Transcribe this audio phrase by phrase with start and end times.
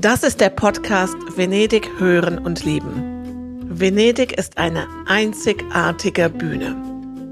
[0.00, 3.66] Das ist der Podcast Venedig hören und lieben.
[3.68, 6.76] Venedig ist eine einzigartige Bühne.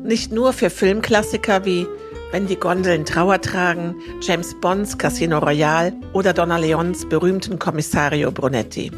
[0.02, 1.86] Nicht nur für Filmklassiker wie
[2.32, 8.90] Wenn die Gondeln Trauer tragen, James Bonds Casino Royale oder Donna Leons berühmten Kommissario Brunetti.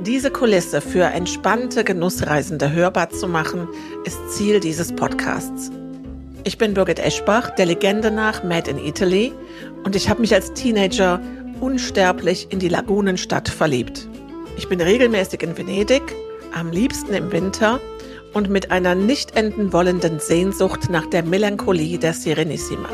[0.00, 3.68] Diese Kulisse für entspannte Genussreisende hörbar zu machen,
[4.06, 5.70] ist Ziel dieses Podcasts.
[6.44, 9.34] Ich bin Birgit Eschbach, der Legende nach Made in Italy
[9.84, 11.20] und ich habe mich als Teenager
[11.60, 14.08] unsterblich in die Lagunenstadt verliebt.
[14.56, 16.02] Ich bin regelmäßig in Venedig,
[16.54, 17.80] am liebsten im Winter
[18.32, 22.88] und mit einer nicht enden wollenden Sehnsucht nach der Melancholie der Serenissima.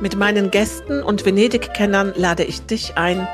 [0.00, 3.28] Mit meinen Gästen und Venedig-Kennern lade ich dich ein,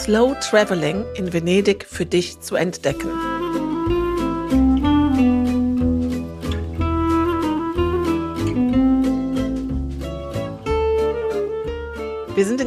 [0.00, 3.37] Slow Traveling in Venedig für dich zu entdecken.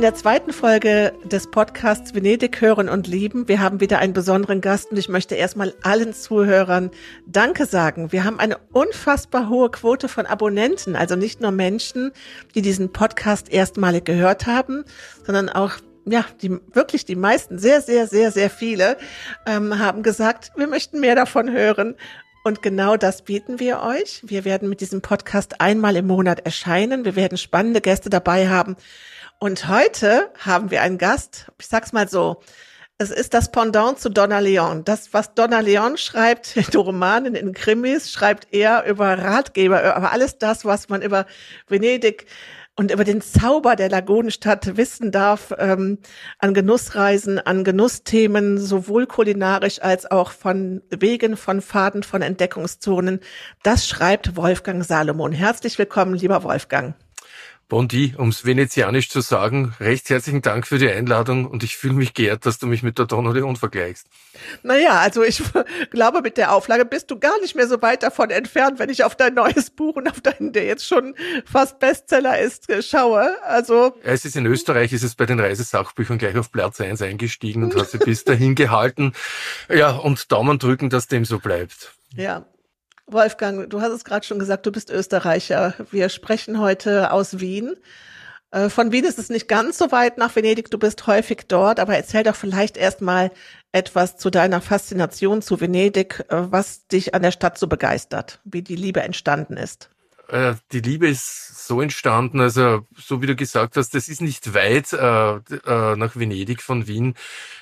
[0.02, 3.48] In der zweiten Folge des Podcasts Venedig hören und lieben.
[3.48, 6.90] Wir haben wieder einen besonderen Gast und ich möchte erstmal allen Zuhörern
[7.28, 8.12] Danke sagen.
[8.12, 12.14] Wir haben eine unfassbar hohe Quote von Abonnenten, also nicht nur Menschen,
[12.56, 14.86] die diesen Podcast erstmalig gehört haben,
[15.24, 15.74] sondern auch
[16.06, 18.98] ja, die wirklich die meisten, sehr, sehr, sehr, sehr viele
[19.46, 21.94] ähm, haben gesagt, wir möchten mehr davon hören.
[22.44, 24.24] Und genau das bieten wir euch.
[24.26, 27.06] Wir werden mit diesem Podcast einmal im Monat erscheinen.
[27.06, 28.78] Wir werden spannende Gäste dabei haben
[29.44, 32.42] und heute haben wir einen Gast, ich sag's mal so,
[33.00, 34.84] es ist das Pendant zu Donna Leon.
[34.84, 40.38] Das, was Donna Leon schreibt in Romanen, in Krimis, schreibt er über Ratgeber, aber alles
[40.38, 41.26] das, was man über
[41.68, 42.28] Venedig
[42.76, 45.98] und über den Zauber der Lagunenstadt wissen darf, ähm,
[46.38, 53.20] an Genussreisen, an Genussthemen, sowohl kulinarisch als auch von Wegen, von Faden, von Entdeckungszonen,
[53.64, 55.32] das schreibt Wolfgang Salomon.
[55.32, 56.94] Herzlich willkommen, lieber Wolfgang.
[57.72, 61.94] Bondi, um es venezianisch zu sagen, recht herzlichen Dank für die Einladung und ich fühle
[61.94, 64.08] mich geehrt, dass du mich mit der Donna Leon vergleichst.
[64.62, 65.42] Naja, also ich
[65.90, 69.06] glaube, mit der Auflage bist du gar nicht mehr so weit davon entfernt, wenn ich
[69.06, 71.16] auf dein neues Buch und auf deinen, der jetzt schon
[71.46, 73.42] fast Bestseller ist, schaue.
[73.46, 73.96] Also.
[74.04, 77.74] Es ist in Österreich, ist es bei den Reisesachbüchern gleich auf Platz eins eingestiegen und
[77.78, 79.14] hat sich bis dahin gehalten.
[79.70, 81.94] Ja, und Daumen drücken, dass dem so bleibt.
[82.18, 82.46] Ja,
[83.12, 85.74] Wolfgang, du hast es gerade schon gesagt, du bist Österreicher.
[85.92, 87.76] Wir sprechen heute aus Wien.
[88.52, 91.80] Äh, von Wien ist es nicht ganz so weit nach Venedig, du bist häufig dort,
[91.80, 93.32] aber erzähl doch vielleicht erstmal
[93.72, 98.62] etwas zu deiner Faszination zu Venedig, äh, was dich an der Stadt so begeistert, wie
[98.62, 99.90] die Liebe entstanden ist.
[100.32, 104.54] Äh, die Liebe ist so entstanden, also so wie du gesagt hast, das ist nicht
[104.54, 107.16] weit äh, äh, nach Venedig von Wien.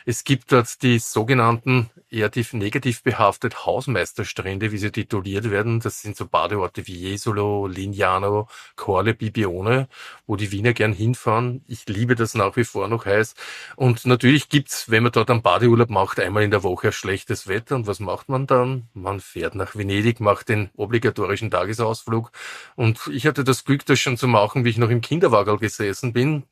[0.06, 5.80] Es gibt dort die sogenannten eher negativ behaftet Hausmeisterstrände, wie sie tituliert werden.
[5.80, 9.88] Das sind so Badeorte wie Jesolo, Lignano, Corle, Bibione,
[10.26, 11.64] wo die Wiener gern hinfahren.
[11.68, 13.36] Ich liebe das nach wie vor noch heiß.
[13.76, 17.76] Und natürlich gibt's, wenn man dort einen Badeurlaub macht, einmal in der Woche schlechtes Wetter.
[17.76, 18.88] Und was macht man dann?
[18.94, 22.32] Man fährt nach Venedig, macht den obligatorischen Tagesausflug.
[22.76, 26.14] Und ich hatte das Glück, das schon zu machen, wie ich noch im Kinderwagel gesessen
[26.14, 26.44] bin.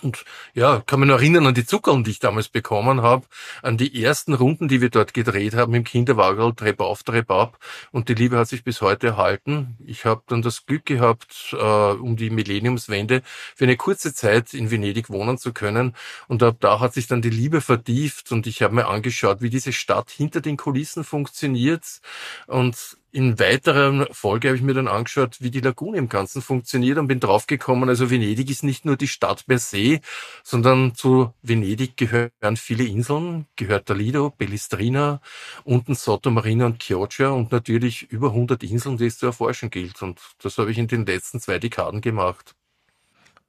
[0.00, 0.24] Und
[0.54, 3.26] ja, kann noch erinnern an die Zuckerl, die ich damals bekommen habe,
[3.62, 7.58] an die ersten Runden, die wir dort gedreht haben im Kinderwagel, Treppe auf, Treppe ab.
[7.92, 9.76] Und die Liebe hat sich bis heute erhalten.
[9.84, 13.22] Ich habe dann das Glück gehabt, äh, um die Millenniumswende
[13.54, 15.94] für eine kurze Zeit in Venedig wohnen zu können.
[16.26, 19.50] Und ab da hat sich dann die Liebe vertieft und ich habe mir angeschaut, wie
[19.50, 22.00] diese Stadt hinter den Kulissen funktioniert.
[22.46, 26.98] Und in weiterer Folge habe ich mir dann angeschaut, wie die Lagune im Ganzen funktioniert
[26.98, 30.00] und bin draufgekommen, also Venedig ist nicht nur die Stadt per se,
[30.42, 35.20] sondern zu Venedig gehören viele Inseln, gehört Lido, Pellestrina,
[35.64, 40.00] unten Sottomarina und Chioggia und natürlich über 100 Inseln, die es zu erforschen gilt.
[40.02, 42.54] Und das habe ich in den letzten zwei Dekaden gemacht.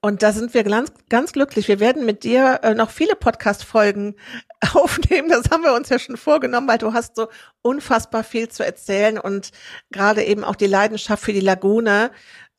[0.04, 1.66] Und da sind wir ganz, ganz glücklich.
[1.66, 4.16] Wir werden mit dir äh, noch viele Podcast-Folgen
[4.74, 5.30] aufnehmen.
[5.30, 7.28] Das haben wir uns ja schon vorgenommen, weil du hast so
[7.62, 9.50] unfassbar viel zu erzählen und
[9.90, 12.10] gerade eben auch die Leidenschaft für die Lagune,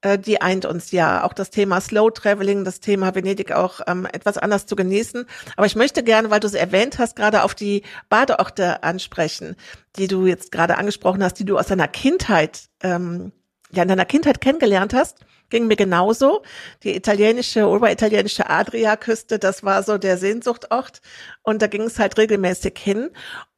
[0.02, 1.24] äh, die eint uns ja.
[1.24, 5.28] Auch das Thema Slow Traveling, das Thema Venedig auch ähm, etwas anders zu genießen.
[5.56, 9.56] Aber ich möchte gerne, weil du es erwähnt hast, gerade auf die Badeorte ansprechen,
[9.98, 13.34] die du jetzt gerade angesprochen hast, die du aus deiner Kindheit, ähm,
[13.72, 15.20] ja, in deiner Kindheit kennengelernt hast
[15.50, 16.44] ging mir genauso.
[16.84, 21.02] Die italienische, oberitalienische Adriaküste, das war so der Sehnsuchtort.
[21.44, 23.10] Und da ging es halt regelmäßig hin.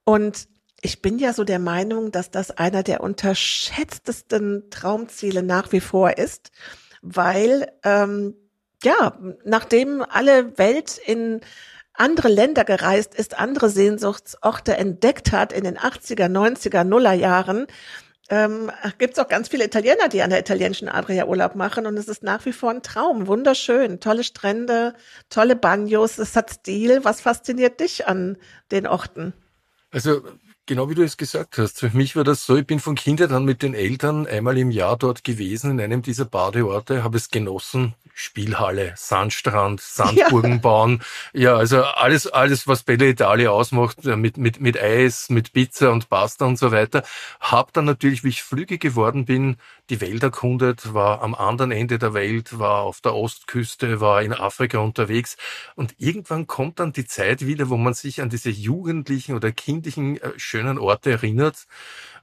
[0.03, 0.47] Und
[0.81, 6.17] ich bin ja so der Meinung, dass das einer der unterschätztesten Traumziele nach wie vor
[6.17, 6.51] ist,
[7.01, 8.35] weil ähm,
[8.83, 11.41] ja, nachdem alle Welt in
[11.93, 17.65] andere Länder gereist ist, andere Sehnsuchtsorte entdeckt hat in den 80er, 90er, Nuller Jahren,
[18.29, 21.97] ähm, gibt es auch ganz viele Italiener, die an der italienischen Adria Urlaub machen und
[21.97, 23.27] es ist nach wie vor ein Traum.
[23.27, 24.93] Wunderschön, tolle Strände,
[25.29, 27.03] tolle Bagnos, es hat Stil.
[27.03, 28.37] Was fasziniert dich an
[28.71, 29.33] den Orten?
[29.91, 30.21] Also
[30.67, 31.79] Genau wie du es gesagt hast.
[31.79, 34.69] Für mich war das so, ich bin von Kindheit an mit den Eltern einmal im
[34.69, 37.95] Jahr dort gewesen, in einem dieser Badeorte, habe es genossen.
[38.19, 40.57] Spielhalle, Sandstrand, Sandburgen ja.
[40.57, 41.03] bauen.
[41.33, 46.09] Ja, also alles, alles, was Bella Italia ausmacht, mit, mit, mit Eis, mit Pizza und
[46.09, 47.03] Pasta und so weiter.
[47.39, 49.57] Hab dann natürlich, wie ich flügge geworden bin,
[49.91, 54.33] die Welt erkundet, war am anderen Ende der Welt, war auf der Ostküste, war in
[54.33, 55.37] Afrika unterwegs.
[55.75, 60.19] Und irgendwann kommt dann die Zeit wieder, wo man sich an diese jugendlichen oder kindlichen
[60.19, 61.67] äh, schönen Orte erinnert.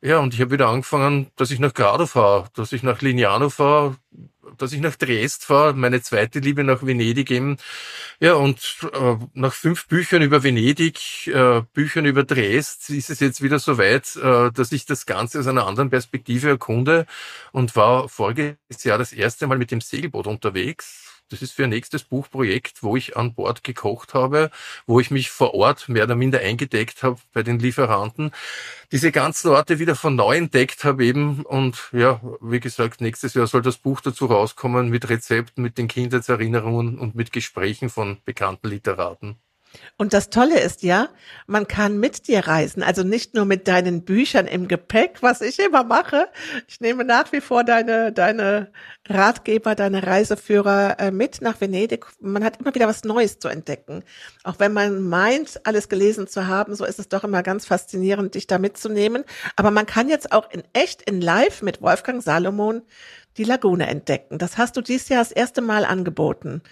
[0.03, 3.49] Ja, und ich habe wieder angefangen, dass ich nach Grado fahre, dass ich nach Lignano
[3.49, 3.97] fahre,
[4.59, 7.57] dass ich nach Dresd fahre, meine zweite Liebe nach Venedig eben.
[8.21, 8.59] Ja, und
[8.93, 13.79] äh, nach fünf Büchern über Venedig, äh, Büchern über Dresd, ist es jetzt wieder so
[13.79, 17.07] weit, äh, dass ich das Ganze aus einer anderen Perspektive erkunde
[17.53, 21.71] und war voriges Jahr das erste Mal mit dem Segelboot unterwegs das ist für ein
[21.71, 24.51] nächstes Buchprojekt, wo ich an Bord gekocht habe,
[24.87, 28.31] wo ich mich vor Ort mehr oder minder eingedeckt habe bei den Lieferanten.
[28.93, 31.45] Diese ganzen Orte wieder von neu entdeckt habe eben.
[31.45, 35.89] Und ja, wie gesagt, nächstes Jahr soll das Buch dazu rauskommen mit Rezepten, mit den
[35.89, 39.37] Kindheitserinnerungen und mit Gesprächen von bekannten Literaten.
[39.97, 41.09] Und das Tolle ist ja,
[41.47, 45.59] man kann mit dir reisen, also nicht nur mit deinen Büchern im Gepäck, was ich
[45.59, 46.29] immer mache.
[46.67, 48.73] Ich nehme nach wie vor deine, deine
[49.09, 52.07] Ratgeber, deine Reiseführer äh, mit nach Venedig.
[52.21, 54.03] Man hat immer wieder was Neues zu entdecken.
[54.43, 58.35] Auch wenn man meint, alles gelesen zu haben, so ist es doch immer ganz faszinierend,
[58.35, 59.25] dich da mitzunehmen.
[59.57, 62.83] Aber man kann jetzt auch in echt, in live mit Wolfgang Salomon
[63.37, 64.39] die Lagune entdecken.
[64.39, 66.63] Das hast du dieses Jahr das erste Mal angeboten.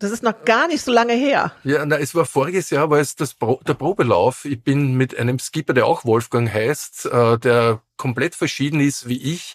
[0.00, 1.52] Das ist noch gar nicht so lange her.
[1.62, 4.46] Ja, na, es war voriges Jahr, war es das Pro der Probelauf.
[4.46, 9.22] Ich bin mit einem Skipper, der auch Wolfgang heißt, äh, der komplett verschieden ist wie
[9.22, 9.52] ich,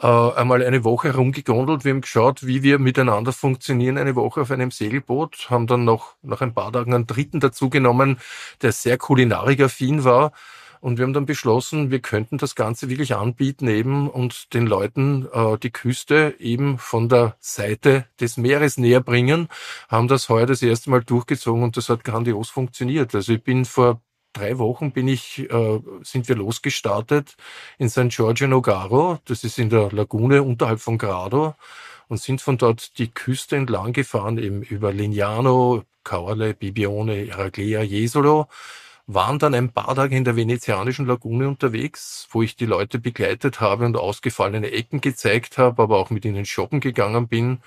[0.00, 1.84] äh, einmal eine Woche herumgegondelt.
[1.84, 6.14] Wir haben geschaut, wie wir miteinander funktionieren, eine Woche auf einem Segelboot, haben dann noch
[6.22, 8.20] nach ein paar Tagen einen dritten dazugenommen,
[8.62, 10.30] der sehr kulinarikaffin war
[10.80, 15.26] und wir haben dann beschlossen, wir könnten das Ganze wirklich anbieten eben und den Leuten
[15.32, 19.48] äh, die Küste eben von der Seite des Meeres näher bringen.
[19.88, 23.14] Haben das heuer das erste Mal durchgezogen und das hat grandios funktioniert.
[23.14, 24.00] Also ich bin vor
[24.32, 27.36] drei Wochen bin ich, äh, sind wir losgestartet
[27.78, 28.08] in St.
[28.08, 29.18] Giorgio Nogaro.
[29.24, 31.54] Das ist in der Lagune unterhalb von Grado
[32.08, 38.48] und sind von dort die Küste entlang gefahren, eben über Lignano, Caorle, Bibione, Iraglea, Jesolo
[39.08, 43.58] waren dann ein paar Tage in der venezianischen Lagune unterwegs, wo ich die Leute begleitet
[43.60, 47.60] habe und ausgefallene Ecken gezeigt habe, aber auch mit ihnen shoppen gegangen bin,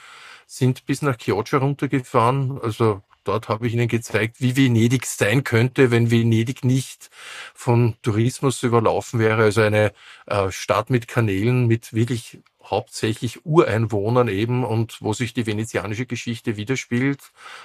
[0.46, 2.60] sind bis nach Chioggia runtergefahren.
[2.62, 7.10] Also dort habe ich ihnen gezeigt, wie Venedig sein könnte, wenn Venedig nicht
[7.56, 9.42] von Tourismus überlaufen wäre.
[9.44, 9.94] Also eine
[10.28, 16.58] äh, Stadt mit Kanälen, mit wirklich hauptsächlich Ureinwohnern eben und wo sich die venezianische Geschichte
[16.58, 17.20] widerspielt.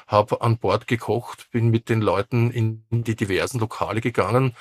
[0.07, 4.55] Habe an Bord gekocht, bin mit den Leuten in die diversen Lokale gegangen,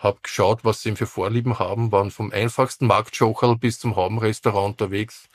[0.00, 5.28] habe geschaut, was sie für Vorlieben haben, waren vom einfachsten Marktjocherl bis zum Haubenrestaurant unterwegs.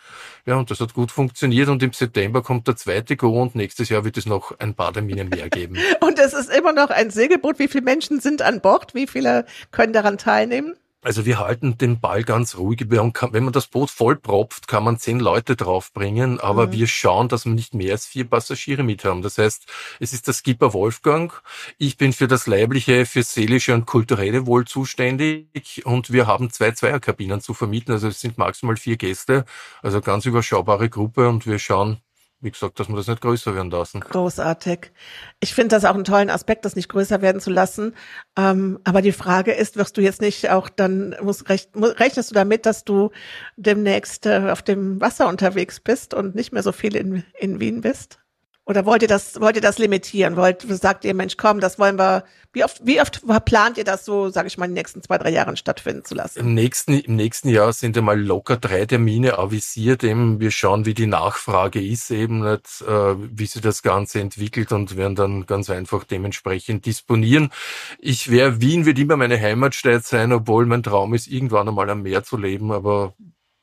[0.45, 3.89] Ja, und das hat gut funktioniert und im September kommt der zweite Go und nächstes
[3.89, 5.77] Jahr wird es noch ein Bademinen mehr geben.
[6.01, 7.59] und es ist immer noch ein Segelboot.
[7.59, 8.95] Wie viele Menschen sind an Bord?
[8.95, 10.75] Wie viele können daran teilnehmen?
[11.05, 12.87] Also wir halten den Ball ganz ruhig.
[12.89, 16.71] Wenn man das Boot voll propft, kann man zehn Leute draufbringen, aber mhm.
[16.71, 19.21] wir schauen, dass wir nicht mehr als vier Passagiere mit haben.
[19.21, 19.67] Das heißt,
[19.99, 21.31] es ist der Skipper Wolfgang.
[21.77, 26.71] Ich bin für das leibliche, für seelische und kulturelle Wohl zuständig und wir haben zwei
[26.71, 27.91] Zweierkabinen zu vermieten.
[27.91, 29.45] Also es sind maximal vier Gäste,
[29.83, 32.01] also ganz überschaubare Gruppe und wir schauen,
[32.45, 34.01] wie gesagt, dass wir das nicht größer werden lassen.
[34.01, 34.91] Großartig.
[35.39, 37.95] Ich finde das auch einen tollen Aspekt, das nicht größer werden zu lassen.
[38.37, 42.35] Ähm, aber die Frage ist, wirst du jetzt nicht auch dann, muss, rech, rechnest du
[42.35, 43.09] damit, dass du
[43.57, 47.81] demnächst äh, auf dem Wasser unterwegs bist und nicht mehr so viel in, in Wien
[47.81, 48.19] bist?
[48.67, 50.35] Oder wollt ihr das, wollt ihr das limitieren?
[50.37, 54.05] Wollt, sagt ihr, Mensch, komm, das wollen wir, wie oft, wie oft plant ihr das
[54.05, 56.39] so, sage ich mal, in den nächsten zwei, drei Jahren stattfinden zu lassen?
[56.39, 60.95] Im nächsten, im nächsten Jahr sind einmal locker drei Termine avisiert, eben, wir schauen, wie
[60.95, 65.69] die Nachfrage ist, eben nicht, äh, wie sich das Ganze entwickelt und werden dann ganz
[65.69, 67.51] einfach dementsprechend disponieren.
[67.99, 72.01] Ich wäre, Wien wird immer meine Heimatstadt sein, obwohl mein Traum ist, irgendwann einmal am
[72.01, 73.13] Meer zu leben, aber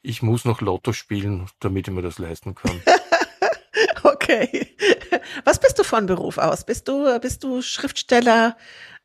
[0.00, 2.80] ich muss noch Lotto spielen, damit ich mir das leisten kann.
[4.12, 4.76] Okay.
[5.44, 6.64] Was bist du von Beruf aus?
[6.64, 8.56] Bist du, bist du Schriftsteller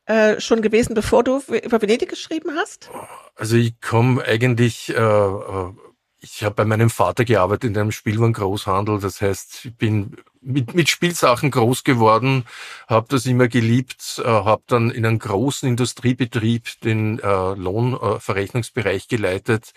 [0.05, 2.89] äh, schon gewesen, bevor du über Venedig geschrieben hast?
[3.35, 5.73] Also ich komme eigentlich äh, äh
[6.19, 8.99] ich habe bei meinem Vater gearbeitet in einem Spielwarengroßhandel.
[8.99, 12.45] Das heißt, ich bin mit, mit Spielsachen groß geworden,
[12.87, 19.15] habe das immer geliebt, äh, habe dann in einem großen Industriebetrieb den äh, Lohnverrechnungsbereich äh,
[19.15, 19.73] geleitet,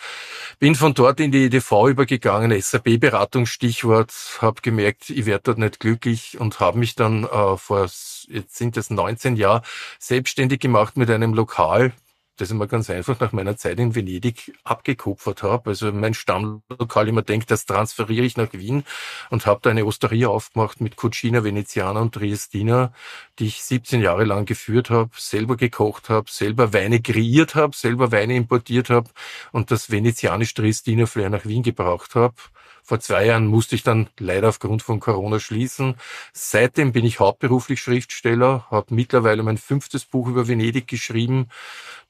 [0.59, 5.81] bin von dort in die EDV übergegangen, SAP-Beratung Stichwort, habe gemerkt, ich werde dort nicht
[5.81, 7.83] glücklich und habe mich dann äh, vor,
[8.29, 9.63] jetzt sind es 19 Jahre,
[9.99, 11.93] selbstständig gemacht mit einem Lokal,
[12.41, 15.71] das ich mir ganz einfach nach meiner Zeit in Venedig abgekupfert habe.
[15.71, 18.85] Also mein Stammlokal immer denkt, das transferiere ich nach Wien
[19.29, 22.93] und habe da eine Osteria aufgemacht mit Cucina Veneziana und Triestina,
[23.39, 28.11] die ich 17 Jahre lang geführt habe, selber gekocht habe, selber Weine kreiert habe, selber
[28.13, 29.11] Weine importiert habe
[29.53, 32.35] und das venezianisch Triestina Flair nach Wien gebracht habe.
[32.83, 35.97] Vor zwei Jahren musste ich dann leider aufgrund von Corona schließen.
[36.33, 41.49] Seitdem bin ich hauptberuflich Schriftsteller, habe mittlerweile mein fünftes Buch über Venedig geschrieben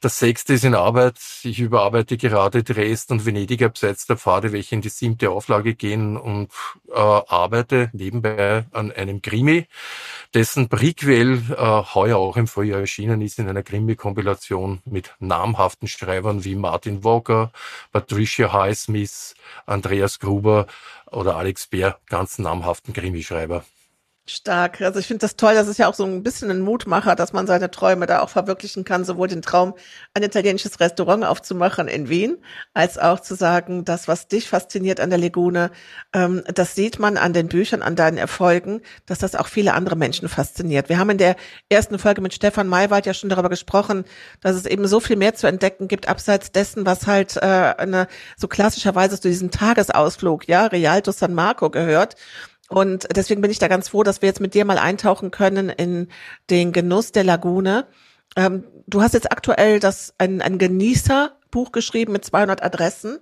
[0.03, 1.19] das sechste ist in Arbeit.
[1.43, 6.17] Ich überarbeite gerade Dresden und Venedig abseits der Pfade, welche in die siebte Auflage gehen
[6.17, 6.51] und
[6.89, 9.67] äh, arbeite nebenbei an einem Krimi,
[10.33, 11.55] dessen Prequel äh,
[11.95, 17.53] heuer auch im Frühjahr erschienen ist in einer Krimi-Kompilation mit namhaften Schreibern wie Martin Walker,
[17.93, 19.35] Patricia Highsmith,
[19.67, 20.67] Andreas Gruber
[21.11, 23.65] oder Alex Bär, ganz namhaften Krimischreiber.
[24.31, 24.81] Stark.
[24.81, 25.55] Also ich finde das toll.
[25.55, 28.29] Das ist ja auch so ein bisschen ein Mutmacher, dass man seine Träume da auch
[28.29, 29.75] verwirklichen kann, sowohl den Traum,
[30.15, 32.39] ein italienisches Restaurant aufzumachen in Wien,
[32.73, 35.71] als auch zu sagen, das, was dich fasziniert an der Lagune,
[36.13, 39.97] ähm, das sieht man an den Büchern, an deinen Erfolgen, dass das auch viele andere
[39.97, 40.89] Menschen fasziniert.
[40.89, 41.37] Wir haben in der
[41.69, 44.05] ersten Folge mit Stefan Maywald ja schon darüber gesprochen,
[44.41, 48.07] dass es eben so viel mehr zu entdecken gibt, abseits dessen, was halt äh, eine,
[48.37, 52.17] so klassischerweise zu diesem Tagesausflug, ja, Rialto San Marco gehört.
[52.71, 55.71] Und deswegen bin ich da ganz froh, dass wir jetzt mit dir mal eintauchen können
[55.71, 56.07] in
[56.51, 57.89] den Genuss der Lagune.
[58.37, 63.19] Ähm, du hast jetzt aktuell das ein, ein Genießerbuch geschrieben mit 200 Adressen.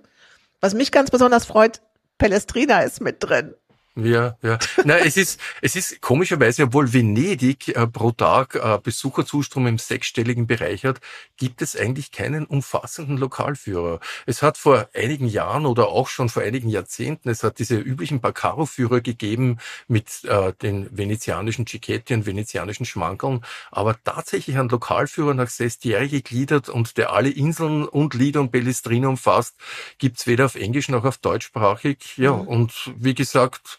[0.61, 1.81] Was mich ganz besonders freut,
[2.19, 3.55] Palestrina ist mit drin.
[4.03, 4.59] Ja, ja.
[4.83, 10.47] Na, es ist, es ist komischerweise, obwohl Venedig äh, pro Tag äh, Besucherzustrom im sechsstelligen
[10.47, 10.99] Bereich hat,
[11.37, 13.99] gibt es eigentlich keinen umfassenden Lokalführer.
[14.25, 18.21] Es hat vor einigen Jahren oder auch schon vor einigen Jahrzehnten, es hat diese üblichen
[18.21, 23.41] Baccaro-Führer gegeben mit äh, den venezianischen Cicchetti und venezianischen Schmankeln,
[23.71, 29.09] aber tatsächlich ein Lokalführer nach Sestieri gegliedert und der alle Inseln und Lieder und Bellestrine
[29.09, 29.55] umfasst,
[29.97, 32.17] gibt's weder auf Englisch noch auf deutschsprachig.
[32.17, 32.47] Ja, mhm.
[32.47, 33.77] und wie gesagt,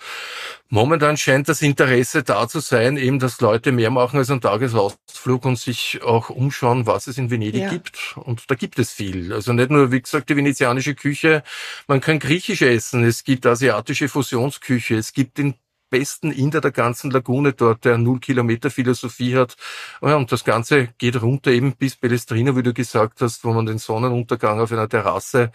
[0.73, 5.45] Momentan scheint das Interesse da zu sein, eben, dass Leute mehr machen als einen Tagesausflug
[5.45, 7.71] und sich auch umschauen, was es in Venedig ja.
[7.71, 8.15] gibt.
[8.17, 9.33] Und da gibt es viel.
[9.33, 11.43] Also nicht nur, wie gesagt, die venezianische Küche.
[11.89, 13.03] Man kann griechisch essen.
[13.03, 14.95] Es gibt asiatische Fusionsküche.
[14.95, 15.55] Es gibt den
[15.91, 19.57] besten Inder der ganzen Lagune dort, der null Kilometer Philosophie hat.
[20.01, 23.67] Ja, und das Ganze geht runter eben bis Pelestrina, wie du gesagt hast, wo man
[23.67, 25.51] den Sonnenuntergang auf einer Terrasse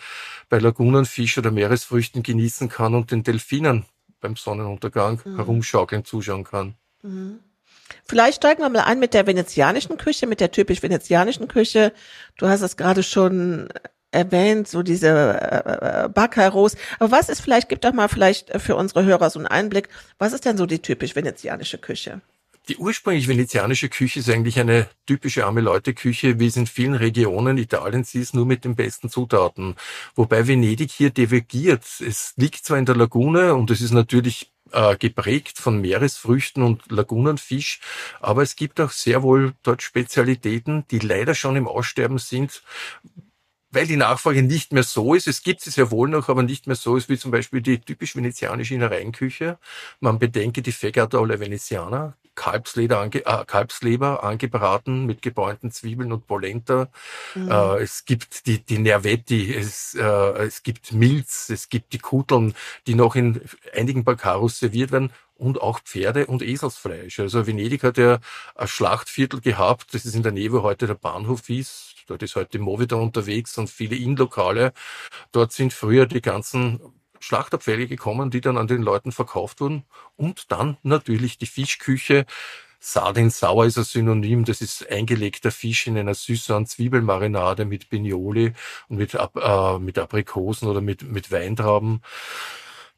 [0.50, 3.86] bei Lagunenfisch oder Meeresfrüchten genießen kann und den Delfinen
[4.22, 5.36] beim Sonnenuntergang mhm.
[5.36, 6.76] herumschaukeln zuschauen kann.
[7.02, 7.40] Mhm.
[8.04, 11.94] Vielleicht steigen wir mal ein mit der venezianischen Küche, mit der typisch venezianischen Küche.
[12.38, 13.70] Du hast es gerade schon
[14.12, 16.76] erwähnt, so diese äh, äh Baccaros.
[17.00, 20.34] Aber was ist vielleicht, gib doch mal vielleicht für unsere Hörer so einen Einblick, was
[20.34, 22.22] ist denn so die typisch venezianische Küche?
[22.68, 26.96] Die ursprünglich venezianische Küche ist eigentlich eine typische arme Leute Küche, wie es in vielen
[26.96, 29.76] Regionen Italiens ist, nur mit den besten Zutaten.
[30.16, 31.84] Wobei Venedig hier divergiert.
[32.00, 36.92] Es liegt zwar in der Lagune und es ist natürlich äh, geprägt von Meeresfrüchten und
[36.92, 37.82] Lagunenfisch,
[38.20, 42.64] aber es gibt auch sehr wohl dort Spezialitäten, die leider schon im Aussterben sind,
[43.70, 45.28] weil die Nachfrage nicht mehr so ist.
[45.28, 47.80] Es gibt sie sehr wohl noch, aber nicht mehr so ist wie zum Beispiel die
[47.80, 49.60] typisch venezianische Innereienküche.
[50.00, 56.28] Man bedenke die Fegata alla Veneziana, Kalbsleder ange, äh, Kalbsleber angebraten mit gebräunten Zwiebeln und
[56.28, 56.90] Polenta.
[57.34, 57.50] Mhm.
[57.50, 62.54] Äh, es gibt die, die Nervetti, es, äh, es gibt Milz, es gibt die Kuteln,
[62.88, 63.42] die noch in
[63.74, 67.20] einigen Baccaros serviert werden und auch Pferde- und Eselsfleisch.
[67.20, 68.20] Also Venedig hat ja
[68.56, 71.96] ein Schlachtviertel gehabt, das ist in der Nähe, wo heute der Bahnhof ist.
[72.08, 74.74] Dort ist heute Movida unterwegs und viele Innenlokale.
[75.32, 76.80] Dort sind früher die ganzen
[77.26, 79.84] Schlachtabfälle gekommen, die dann an den Leuten verkauft wurden.
[80.16, 82.26] Und dann natürlich die Fischküche.
[82.80, 88.54] Sardin sauer ist ein Synonym, das ist eingelegter Fisch in einer süßen Zwiebelmarinade mit Bignoli
[88.90, 92.04] und mit, äh, mit Aprikosen oder mit, mit Weintrauben.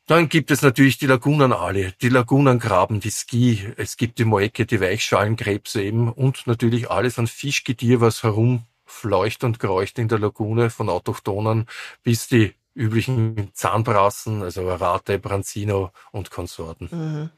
[0.06, 4.82] Dann gibt es natürlich die Lagunenale, die Lagunengraben, die Ski, es gibt die Moecke, die
[4.82, 10.90] Weichschalenkrebse eben und natürlich alles an Fischgetier, was herumfleucht und kreucht in der Lagune von
[10.90, 11.66] Autochtonen
[12.04, 16.90] bis die üblichen Zahnbrassen, also Rate, Branzino und Konsorten.
[16.92, 17.30] Mhm.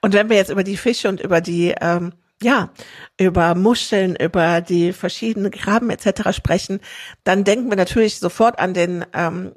[0.00, 2.70] Und wenn wir jetzt über die Fische und über die ähm, ja,
[3.18, 6.34] über Muscheln, über die verschiedenen Graben etc.
[6.34, 6.80] sprechen,
[7.22, 9.52] dann denken wir natürlich sofort an den ähm,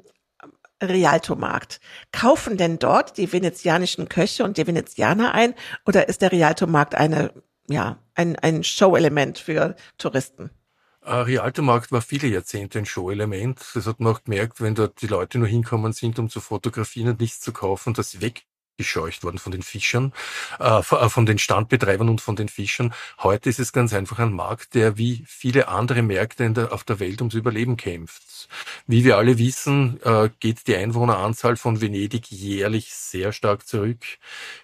[0.82, 1.80] Rialto-Markt.
[2.12, 5.54] Kaufen denn dort die venezianischen Köche und die Venezianer ein
[5.86, 7.32] oder ist der Rialto-Markt eine,
[7.68, 10.50] ja, ein, ein Show-Element für Touristen?
[11.04, 13.60] Äh, Rialto-Markt war viele Jahrzehnte ein Show-Element.
[13.74, 17.10] Das hat man auch gemerkt, wenn dort die Leute nur hinkommen sind, um zu fotografieren
[17.10, 18.46] und nichts zu kaufen, dass sie weg
[18.76, 20.12] gescheucht worden von den Fischern,
[20.58, 22.92] äh, äh, von den Standbetreibern und von den Fischern.
[23.22, 27.00] Heute ist es ganz einfach ein Markt, der wie viele andere Märkte der, auf der
[27.00, 28.48] Welt ums Überleben kämpft.
[28.86, 34.04] Wie wir alle wissen, äh, geht die Einwohneranzahl von Venedig jährlich sehr stark zurück.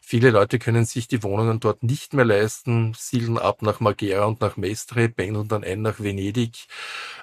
[0.01, 4.41] Viele Leute können sich die Wohnungen dort nicht mehr leisten, siedeln ab nach Marghera und
[4.41, 6.67] nach Mestre, pendeln dann ein nach Venedig.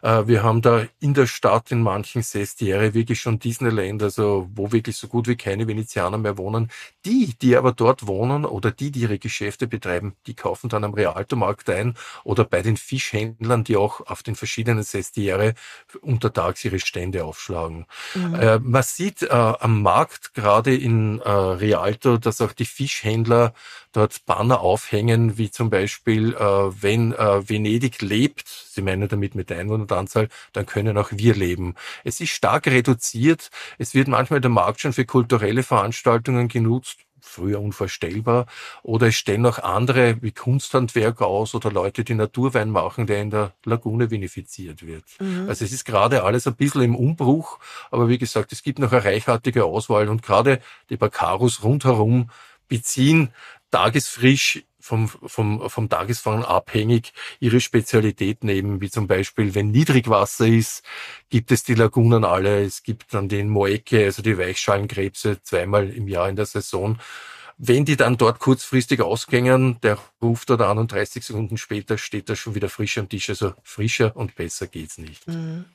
[0.02, 4.72] Äh, wir haben da in der Stadt in manchen Sestiere wirklich schon Disneyland, also wo
[4.72, 6.70] wirklich so gut wie keine Venezianer mehr wohnen.
[7.06, 10.94] Die, die aber dort wohnen oder die, die ihre Geschäfte betreiben, die kaufen dann am
[10.94, 15.54] Realtomarkt ein oder bei den Fischhändlern, die auch auf den verschiedenen Sestiere
[16.02, 17.86] untertags ihre Stände aufschlagen.
[18.14, 18.36] Mhm.
[18.36, 23.54] Äh, man sieht äh, am Markt gerade in äh, Rialto, dass auch die Fischhändler
[23.98, 29.50] dort Banner aufhängen, wie zum Beispiel, äh, wenn äh, Venedig lebt, sie meinen damit mit
[29.50, 31.74] der Einwohneranzahl, dann können auch wir leben.
[32.04, 33.50] Es ist stark reduziert.
[33.78, 38.46] Es wird manchmal der Markt schon für kulturelle Veranstaltungen genutzt früher unvorstellbar.
[38.84, 43.30] Oder es stellen auch andere wie Kunsthandwerker aus oder Leute, die Naturwein machen, der in
[43.30, 45.04] der Lagune vinifiziert wird.
[45.20, 45.50] Mhm.
[45.50, 47.60] Also es ist gerade alles ein bisschen im Umbruch,
[47.92, 52.30] aber wie gesagt, es gibt noch eine reichhaltige Auswahl und gerade die Baccarus rundherum
[52.68, 53.30] beziehen
[53.72, 60.84] tagesfrisch vom, vom, vom Tagesfang abhängig ihre Spezialität nehmen, wie zum Beispiel, wenn Niedrigwasser ist,
[61.30, 66.08] gibt es die Lagunen alle, es gibt dann den Moeke, also die Weichschalenkrebse, zweimal im
[66.08, 66.98] Jahr in der Saison.
[67.58, 72.30] Wenn die dann dort kurzfristig ausgängen, der ruft dort an und 30 Sekunden später steht
[72.30, 73.30] er schon wieder frisch am Tisch.
[73.30, 75.28] Also frischer und besser geht's nicht.
[75.28, 75.66] Mhm.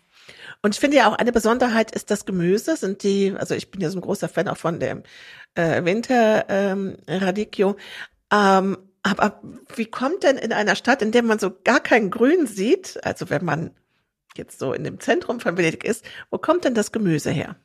[0.63, 3.81] Und ich finde ja auch eine Besonderheit ist das Gemüse, sind die, also ich bin
[3.81, 5.03] ja so ein großer Fan auch von dem
[5.55, 7.77] äh, Winter ähm, Radicchio.
[8.33, 9.41] Ähm, aber
[9.75, 13.31] wie kommt denn in einer Stadt, in der man so gar kein Grün sieht, also
[13.31, 13.73] wenn man
[14.37, 17.57] jetzt so in dem Zentrum von Venedig ist, wo kommt denn das Gemüse her?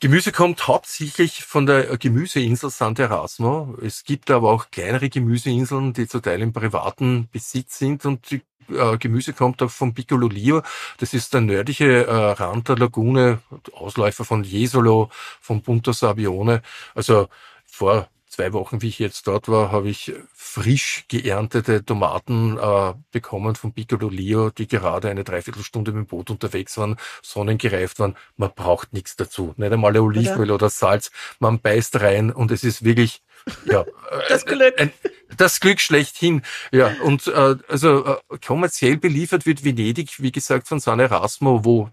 [0.00, 3.80] Gemüse kommt hauptsächlich von der Gemüseinsel Sant'Erasmo.
[3.80, 8.42] Es gibt aber auch kleinere Gemüseinseln, die zum Teil im privaten Besitz sind und die
[8.74, 10.62] äh, Gemüse kommt auch vom Piccolo Lio.
[10.98, 13.40] Das ist der nördliche äh, Rand der Lagune,
[13.72, 16.62] Ausläufer von Jesolo, von Punta Sabione.
[16.94, 17.28] Also
[17.66, 23.54] vor zwei Wochen, wie ich jetzt dort war, habe ich frisch geerntete Tomaten äh, bekommen
[23.54, 28.16] von Piccolo Lio, die gerade eine Dreiviertelstunde mit dem Boot unterwegs waren, sonnengereift waren.
[28.36, 29.54] Man braucht nichts dazu.
[29.56, 30.54] Nicht einmal Olivenöl oder?
[30.54, 31.10] oder Salz.
[31.40, 33.22] Man beißt rein und es ist wirklich
[33.64, 33.84] ja,
[34.28, 34.74] das Glück.
[34.78, 34.92] Ein,
[35.36, 36.42] das Glück schlechthin.
[36.70, 41.90] Ja, und äh, also äh, kommerziell beliefert wird Venedig, wie gesagt, von San Erasmo, wo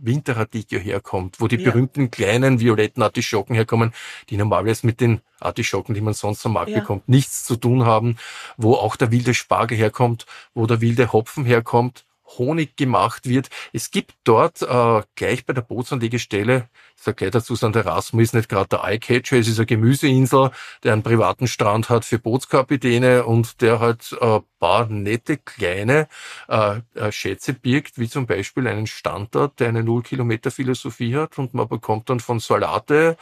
[0.00, 1.70] Winterradicchio herkommt, wo die ja.
[1.70, 3.92] berühmten kleinen violetten Artischocken herkommen,
[4.30, 6.80] die normalerweise mit den Artischocken, die man sonst am Markt ja.
[6.80, 8.16] bekommt, nichts zu tun haben,
[8.56, 12.04] wo auch der wilde Spargel herkommt, wo der wilde Hopfen herkommt,
[12.36, 13.48] Honig gemacht wird.
[13.72, 17.74] Es gibt dort äh, gleich bei der Bootsanlegestelle, ich sage gleich dazu, St.
[17.76, 20.50] Erasmus ist nicht gerade der Eyecatcher, es ist eine Gemüseinsel,
[20.82, 26.08] der einen privaten Strand hat für Bootskapitäne und der halt äh, paar nette kleine
[26.48, 31.68] äh, äh, Schätze birgt, wie zum Beispiel einen Standort, der eine Null-Kilometer-Philosophie hat und man
[31.68, 33.16] bekommt dann von Salate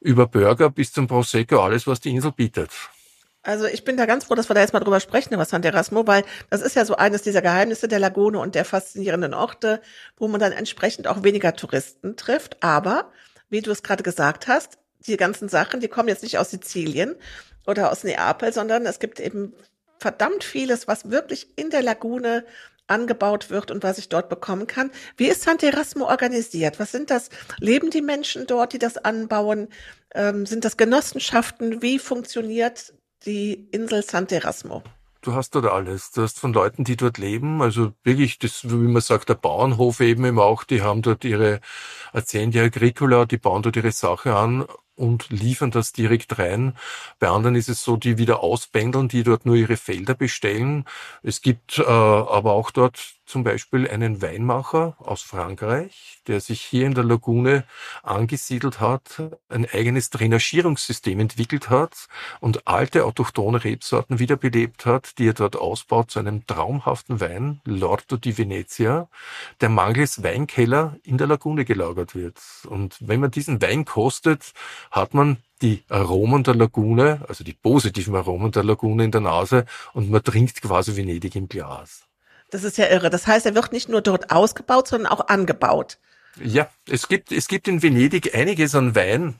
[0.00, 2.70] über Burger bis zum Prosecco alles, was die Insel bietet.
[3.44, 5.62] Also ich bin da ganz froh, dass wir da jetzt mal drüber sprechen über San
[5.62, 9.82] Erasmo, weil das ist ja so eines dieser Geheimnisse der Lagune und der faszinierenden Orte,
[10.16, 12.62] wo man dann entsprechend auch weniger Touristen trifft.
[12.62, 13.12] Aber,
[13.50, 17.16] wie du es gerade gesagt hast, die ganzen Sachen, die kommen jetzt nicht aus Sizilien
[17.66, 19.52] oder aus Neapel, sondern es gibt eben
[19.98, 22.46] verdammt vieles, was wirklich in der Lagune
[22.86, 24.90] angebaut wird und was ich dort bekommen kann.
[25.18, 26.80] Wie ist San Erasmo organisiert?
[26.80, 27.28] Was sind das?
[27.58, 29.68] Leben die Menschen dort, die das anbauen?
[30.14, 31.82] Ähm, sind das Genossenschaften?
[31.82, 32.94] Wie funktioniert
[33.26, 34.82] die Insel Sant'Erasmo.
[35.22, 36.10] Du hast dort alles.
[36.10, 40.00] Du hast von Leuten, die dort leben, also wirklich, das, wie man sagt, der Bauernhof
[40.00, 41.60] eben eben auch, die haben dort ihre
[42.12, 46.76] Aziende Agricola, die bauen dort ihre Sache an und liefern das direkt rein.
[47.18, 50.84] Bei anderen ist es so, die wieder auspendeln, die dort nur ihre Felder bestellen.
[51.22, 56.86] Es gibt äh, aber auch dort zum Beispiel einen Weinmacher aus Frankreich, der sich hier
[56.86, 57.64] in der Lagune
[58.02, 62.08] angesiedelt hat, ein eigenes Drainagierungssystem entwickelt hat
[62.40, 68.16] und alte autochtone Rebsorten wiederbelebt hat, die er dort ausbaut zu einem traumhaften Wein, Lordo
[68.16, 69.08] di Venezia,
[69.60, 72.40] der mangels Weinkeller in der Lagune gelagert wird.
[72.68, 74.52] Und wenn man diesen Wein kostet,
[74.90, 79.64] hat man die Aromen der Lagune, also die positiven Aromen der Lagune in der Nase
[79.92, 82.06] und man trinkt quasi Venedig im Glas.
[82.54, 83.10] Das ist ja irre.
[83.10, 85.98] Das heißt, er wird nicht nur dort ausgebaut, sondern auch angebaut.
[86.40, 89.34] Ja, es gibt, es gibt in Venedig einiges an Wein,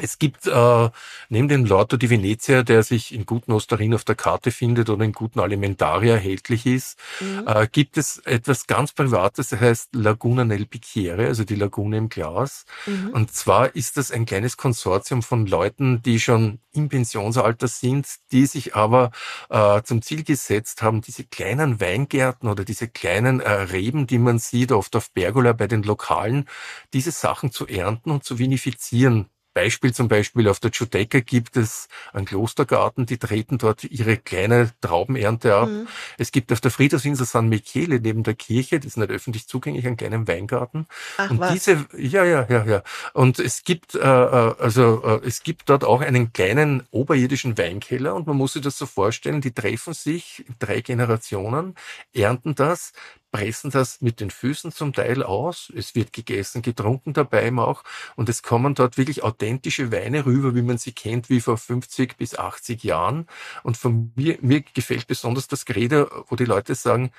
[0.00, 0.90] es gibt äh,
[1.28, 5.04] neben dem Lotto di Venezia, der sich in guten Osterin auf der Karte findet oder
[5.04, 7.46] in guten Alimentaria erhältlich ist, mhm.
[7.46, 12.08] äh, gibt es etwas ganz Privates, das heißt Laguna nel Bicchiere, also die Lagune im
[12.08, 12.64] Glas.
[12.86, 13.10] Mhm.
[13.10, 18.46] Und zwar ist das ein kleines Konsortium von Leuten, die schon im Pensionsalter sind, die
[18.46, 19.10] sich aber
[19.48, 24.38] äh, zum Ziel gesetzt haben, diese kleinen Weingärten oder diese kleinen äh, Reben, die man
[24.38, 26.48] sieht, oft auf Pergola bei den Lokalen,
[26.92, 29.26] diese Sachen zu ernten und zu vinifizieren.
[29.52, 34.70] Beispiel zum Beispiel auf der Giudecca gibt es einen Klostergarten, die treten dort ihre kleine
[34.80, 35.68] Traubenernte ab.
[35.68, 35.88] Mhm.
[36.18, 39.86] Es gibt auf der Friedhofsinsel San Michele neben der Kirche, das ist nicht öffentlich zugänglich,
[39.86, 40.86] einen kleinen Weingarten.
[41.16, 41.52] Ach, und was?
[41.52, 42.82] diese, ja, ja, ja, ja.
[43.12, 48.14] Und es gibt, äh, äh, also äh, es gibt dort auch einen kleinen oberirdischen Weinkeller
[48.14, 51.74] und man muss sich das so vorstellen, die treffen sich drei Generationen,
[52.14, 52.92] ernten das,
[53.30, 55.72] pressen das mit den Füßen zum Teil aus.
[55.74, 57.84] Es wird gegessen, getrunken dabei auch.
[58.16, 62.16] Und es kommen dort wirklich authentische Weine rüber, wie man sie kennt, wie vor 50
[62.16, 63.26] bis 80 Jahren.
[63.62, 67.10] Und von mir, mir gefällt besonders das Gerede, wo die Leute sagen,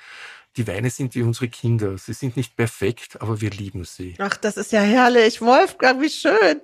[0.58, 1.98] die Weine sind wie unsere Kinder.
[1.98, 4.16] Sie sind nicht perfekt, aber wir lieben sie.
[4.20, 5.42] Ach, das ist ja herrlich.
[5.42, 6.60] Wolfgang, wie schön.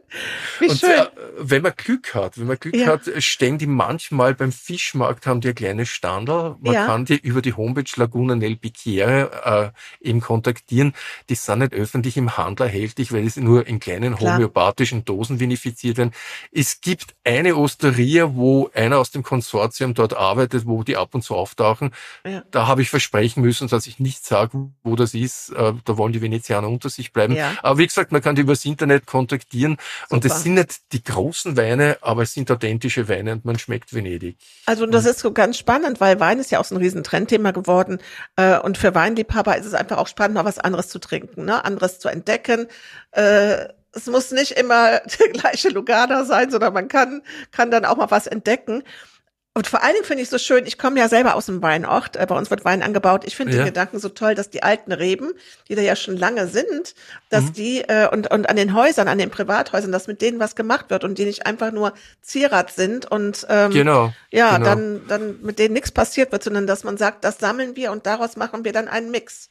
[0.60, 0.89] Wie und, schön.
[0.89, 2.88] Äh, wenn man Glück hat, wenn man Glück ja.
[2.88, 6.58] hat, stehen die manchmal beim Fischmarkt, haben die ein kleines Standel.
[6.60, 6.86] Man ja.
[6.86, 10.93] kann die über die Homepage Laguna nel Bicchiere äh, eben kontaktieren.
[11.30, 14.36] Die sind nicht öffentlich im Handel erhältlich, weil sie nur in kleinen Klar.
[14.36, 16.12] homöopathischen Dosen vinifiziert werden.
[16.52, 21.21] Es gibt eine Osteria, wo einer aus dem Konsortium dort arbeitet, wo die ab und
[21.21, 21.91] zu auftauchen.
[22.26, 22.43] Ja.
[22.52, 25.51] Da habe ich versprechen müssen, dass ich nicht sage, wo das ist.
[25.51, 27.35] Äh, da wollen die Venezianer unter sich bleiben.
[27.35, 27.51] Ja.
[27.61, 29.77] Aber wie gesagt, man kann die übers Internet kontaktieren.
[30.03, 30.15] Super.
[30.15, 33.93] Und es sind nicht die großen Weine, aber es sind authentische Weine und man schmeckt
[33.93, 34.37] Venedig.
[34.65, 37.51] Also das ist so ganz spannend, weil Wein ist ja auch so ein riesen Trendthema
[37.51, 37.99] geworden.
[38.35, 41.63] Äh, und für Weinliebhaber ist es einfach auch spannend, mal was anderes zu trinken, ne?
[41.63, 42.67] anderes zu entdecken.
[43.11, 47.97] Äh, es muss nicht immer der gleiche Lugana sein, sondern man kann, kann dann auch
[47.97, 48.83] mal was entdecken.
[49.58, 52.15] Und vor allen Dingen finde ich so schön, ich komme ja selber aus dem Weinort,
[52.15, 53.24] äh, bei uns wird Wein angebaut.
[53.26, 53.63] Ich finde ja.
[53.63, 55.34] den Gedanken so toll, dass die alten Reben,
[55.67, 56.93] die da ja schon lange sind,
[57.30, 57.54] dass mhm.
[57.54, 60.91] die äh, und, und an den Häusern, an den Privathäusern, dass mit denen was gemacht
[60.91, 64.70] wird und die nicht einfach nur Zierat sind und ähm, genau, ja, genau.
[64.70, 68.06] dann, dann mit denen nichts passiert wird, sondern dass man sagt, das sammeln wir und
[68.06, 69.50] daraus machen wir dann einen Mix.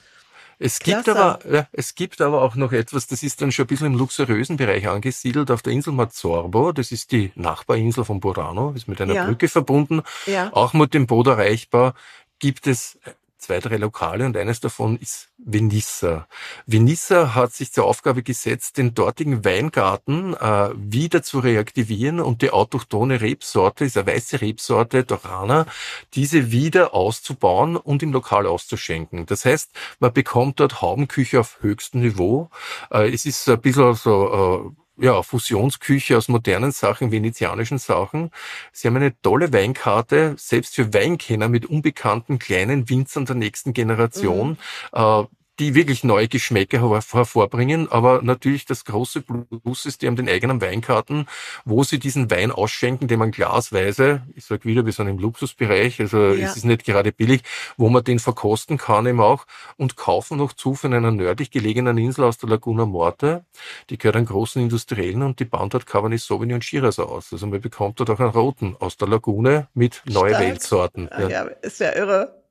[0.59, 3.69] Es gibt aber, ja, es gibt aber auch noch etwas, das ist dann schon ein
[3.69, 6.73] bisschen im luxuriösen Bereich angesiedelt, auf der Insel Mazzorbo.
[6.73, 9.27] Das ist die Nachbarinsel von Burano, ist mit einer ja.
[9.27, 10.03] Brücke verbunden.
[10.25, 10.53] Ja.
[10.53, 11.95] Auch mit dem Boot erreichbar
[12.39, 12.99] gibt es
[13.47, 16.27] zwei, drei Lokale und eines davon ist Venissa.
[16.67, 22.51] Venissa hat sich zur Aufgabe gesetzt, den dortigen Weingarten äh, wieder zu reaktivieren und die
[22.51, 25.67] autochtone Rebsorte, ist eine weiße Rebsorte, Dorana,
[26.15, 29.27] diese wieder auszubauen und im Lokal auszuschenken.
[29.27, 32.51] Das heißt, man bekommt dort Haubenküche auf höchstem Niveau.
[32.91, 38.31] Äh, es ist ein bisschen so äh, ja, Fusionsküche aus modernen Sachen, venezianischen Sachen.
[38.73, 44.51] Sie haben eine tolle Weinkarte, selbst für Weinkenner mit unbekannten kleinen Winzern der nächsten Generation.
[44.93, 44.99] Mhm.
[44.99, 45.25] Äh,
[45.59, 46.81] die wirklich neue Geschmäcker
[47.13, 47.91] hervorbringen.
[47.91, 51.27] Aber natürlich das große Plus ist, die haben den eigenen Weinkarten,
[51.65, 56.01] wo sie diesen Wein ausschenken, den man glasweise, ich sage wieder, wir sind im Luxusbereich,
[56.01, 56.49] also ja.
[56.49, 57.43] es ist nicht gerade billig,
[57.77, 61.99] wo man den verkosten kann eben auch und kaufen noch zu von einer nördlich gelegenen
[61.99, 63.45] Insel aus der Laguna Morte.
[63.91, 67.33] Die gehört an großen Industriellen und die bauen dort Cabernet Sauvignon und Shiraz aus.
[67.33, 71.09] Also man bekommt dort auch einen roten aus der Lagune mit neue Weltsorten.
[71.19, 71.29] Ja.
[71.29, 72.46] ja, ist ja irre.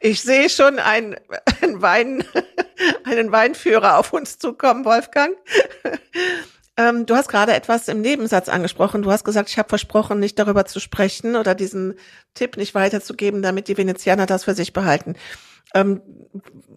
[0.00, 1.16] Ich sehe schon einen,
[1.62, 2.24] einen Wein,
[3.04, 5.36] einen Weinführer auf uns zukommen, Wolfgang.
[6.76, 9.02] Ähm, du hast gerade etwas im Nebensatz angesprochen.
[9.02, 11.94] Du hast gesagt, ich habe versprochen, nicht darüber zu sprechen oder diesen
[12.34, 15.14] Tipp nicht weiterzugeben, damit die Venezianer das für sich behalten.
[15.74, 16.00] Ähm,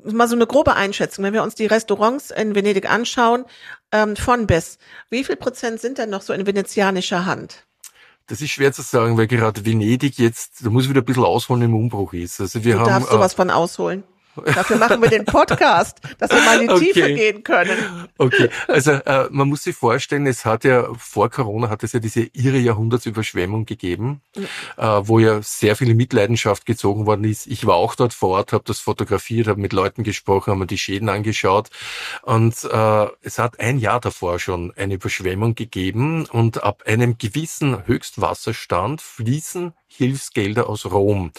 [0.03, 3.45] mal so eine grobe Einschätzung, wenn wir uns die Restaurants in Venedig anschauen,
[3.91, 4.77] ähm, von bis,
[5.09, 7.65] wie viel Prozent sind denn noch so in venezianischer Hand?
[8.27, 11.23] Das ist schwer zu sagen, weil gerade Venedig jetzt, da muss ich wieder ein bisschen
[11.23, 12.41] ausholen, im Umbruch ist.
[12.41, 14.03] Also wir du haben, darfst sowas äh, von ausholen.
[14.43, 16.93] Dafür machen wir den Podcast, dass wir mal in die okay.
[16.93, 17.77] Tiefe gehen können.
[18.17, 21.99] Okay, also äh, man muss sich vorstellen, es hat ja vor Corona hat es ja
[21.99, 24.47] diese irre Jahrhundertsüberschwemmung gegeben, mhm.
[24.77, 27.47] äh, wo ja sehr viel Mitleidenschaft gezogen worden ist.
[27.47, 30.67] Ich war auch dort vor Ort, habe das fotografiert, habe mit Leuten gesprochen, habe mir
[30.67, 31.69] die Schäden angeschaut
[32.23, 37.85] und äh, es hat ein Jahr davor schon eine Überschwemmung gegeben und ab einem gewissen
[37.87, 41.31] Höchstwasserstand fließen Hilfsgelder aus Rom.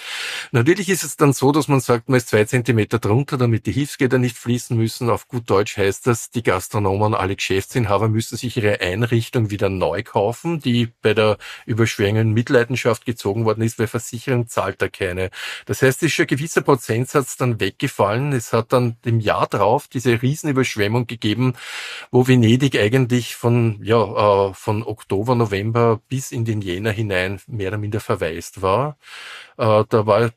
[0.50, 3.72] Natürlich ist es dann so, dass man sagt, man ist zwei Zentimeter drunter, damit die
[3.72, 5.10] Hilfsgelder nicht fließen müssen.
[5.10, 10.02] Auf gut Deutsch heißt das, die Gastronomen, alle Geschäftsinhaber müssen sich ihre Einrichtung wieder neu
[10.02, 15.30] kaufen, die bei der Überschwemmung in Mitleidenschaft gezogen worden ist, weil Versicherung zahlt da keine.
[15.66, 18.32] Das heißt, es ist schon ein gewisser Prozentsatz dann weggefallen.
[18.32, 21.54] Es hat dann im Jahr drauf diese Riesenüberschwemmung gegeben,
[22.10, 27.68] wo Venedig eigentlich von, ja, äh, von Oktober, November bis in den Jänner hinein mehr
[27.68, 28.00] oder minder
[28.46, 28.96] verwaist war.
[29.56, 30.30] Äh, da war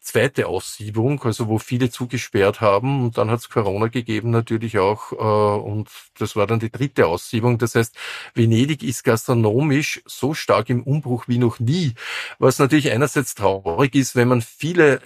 [0.00, 5.12] zweite Aussiebung, also wo viele zugesperrt haben und dann hat es Corona gegeben natürlich auch
[5.12, 7.56] äh, und das war dann die dritte Aussiebung.
[7.58, 7.96] Das heißt,
[8.34, 11.94] Venedig ist gastronomisch so stark im Umbruch wie noch nie,
[12.38, 15.00] was natürlich einerseits traurig ist, wenn man viele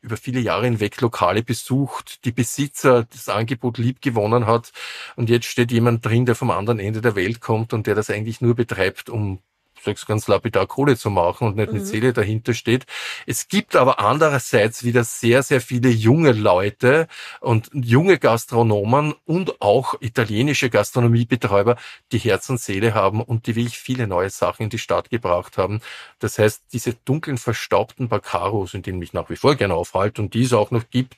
[0.00, 4.72] über viele Jahre hinweg Lokale besucht, die Besitzer das Angebot lieb gewonnen hat
[5.14, 8.10] und jetzt steht jemand drin, der vom anderen Ende der Welt kommt und der das
[8.10, 9.38] eigentlich nur betreibt, um
[9.84, 11.78] sag's ganz lapidar, Kohle zu machen und nicht mhm.
[11.78, 12.86] mit Seele dahinter steht.
[13.26, 17.08] Es gibt aber andererseits wieder sehr, sehr viele junge Leute
[17.40, 21.76] und junge Gastronomen und auch italienische Gastronomiebetreiber,
[22.12, 25.58] die Herz und Seele haben und die wirklich viele neue Sachen in die Stadt gebracht
[25.58, 25.80] haben.
[26.18, 30.34] Das heißt, diese dunklen, verstaubten Baccaros, in denen mich nach wie vor gerne aufhalte und
[30.34, 31.16] die es auch noch gibt,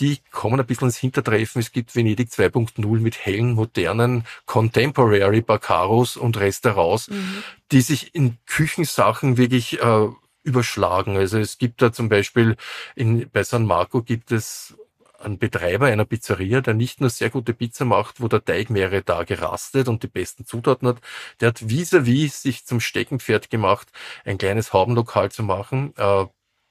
[0.00, 1.60] die kommen ein bisschen ins Hintertreffen.
[1.60, 7.42] Es gibt Venedig 2.0 mit hellen, modernen Contemporary Baccaros und Restaurants, mhm.
[7.70, 10.08] die sich in Küchensachen wirklich äh,
[10.42, 11.16] überschlagen.
[11.16, 12.56] Also es gibt da zum Beispiel
[12.94, 14.74] in, bei San Marco gibt es
[15.18, 19.04] einen Betreiber einer Pizzeria, der nicht nur sehr gute Pizza macht, wo der Teig mehrere
[19.04, 20.98] Tage rastet und die besten Zutaten hat,
[21.40, 23.88] der hat vis-à-vis -vis sich zum Steckenpferd gemacht,
[24.24, 26.26] ein kleines Haubenlokal zu machen, äh,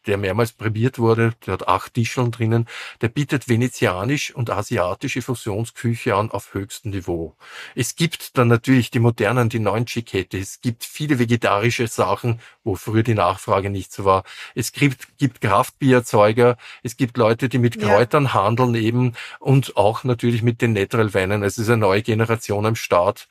[0.08, 2.68] der mehrmals prämiert wurde, der hat acht Tischeln drinnen,
[3.02, 7.36] der bietet venezianisch und asiatische Fusionsküche an auf höchstem Niveau.
[7.76, 12.76] Es gibt dann natürlich die modernen, die neuen Chiquette, es gibt viele vegetarische Sachen, wo
[12.76, 14.24] früher die Nachfrage nicht so war.
[14.56, 18.34] Es gibt, gibt Kraftbiererzeuger, es gibt Leute, die mit Kräutern ja.
[18.34, 21.44] handeln eben und auch natürlich mit den Natural Weinen.
[21.44, 23.28] Es ist eine neue Generation am Start,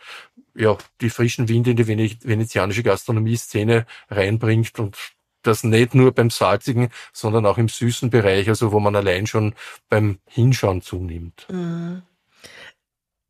[0.54, 4.96] ja, die frischen Winde in die venezianische Gastronomie-Szene reinbringt und
[5.42, 9.54] das nicht nur beim salzigen, sondern auch im süßen Bereich, also wo man allein schon
[9.88, 11.46] beim Hinschauen zunimmt.
[11.50, 12.02] Mhm.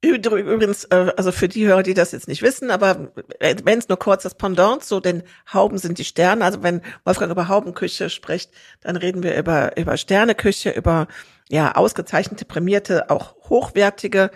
[0.03, 3.99] Übrigens, äh, also für die Hörer, die das jetzt nicht wissen, aber wenn es nur
[3.99, 6.42] kurz das Pendant, so denn Hauben sind die Sterne.
[6.42, 11.07] Also wenn Wolfgang über Haubenküche spricht, dann reden wir über, über Sterneküche, über
[11.51, 14.31] ja ausgezeichnete, prämierte, auch hochwertige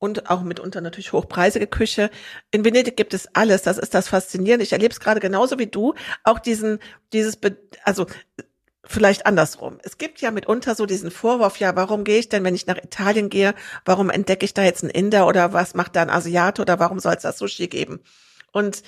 [0.00, 2.10] und auch mitunter natürlich hochpreisige Küche.
[2.50, 3.62] In Venedig gibt es alles.
[3.62, 4.64] Das ist das Faszinierende.
[4.64, 5.94] Ich erlebe es gerade genauso wie du.
[6.24, 6.80] Auch diesen,
[7.12, 7.38] dieses,
[7.84, 8.06] also
[8.82, 9.78] vielleicht andersrum.
[9.84, 12.78] Es gibt ja mitunter so diesen Vorwurf, ja, warum gehe ich denn, wenn ich nach
[12.78, 16.62] Italien gehe, warum entdecke ich da jetzt einen Inder oder was macht da ein Asiate
[16.62, 18.00] oder warum soll es da Sushi geben?
[18.52, 18.82] Und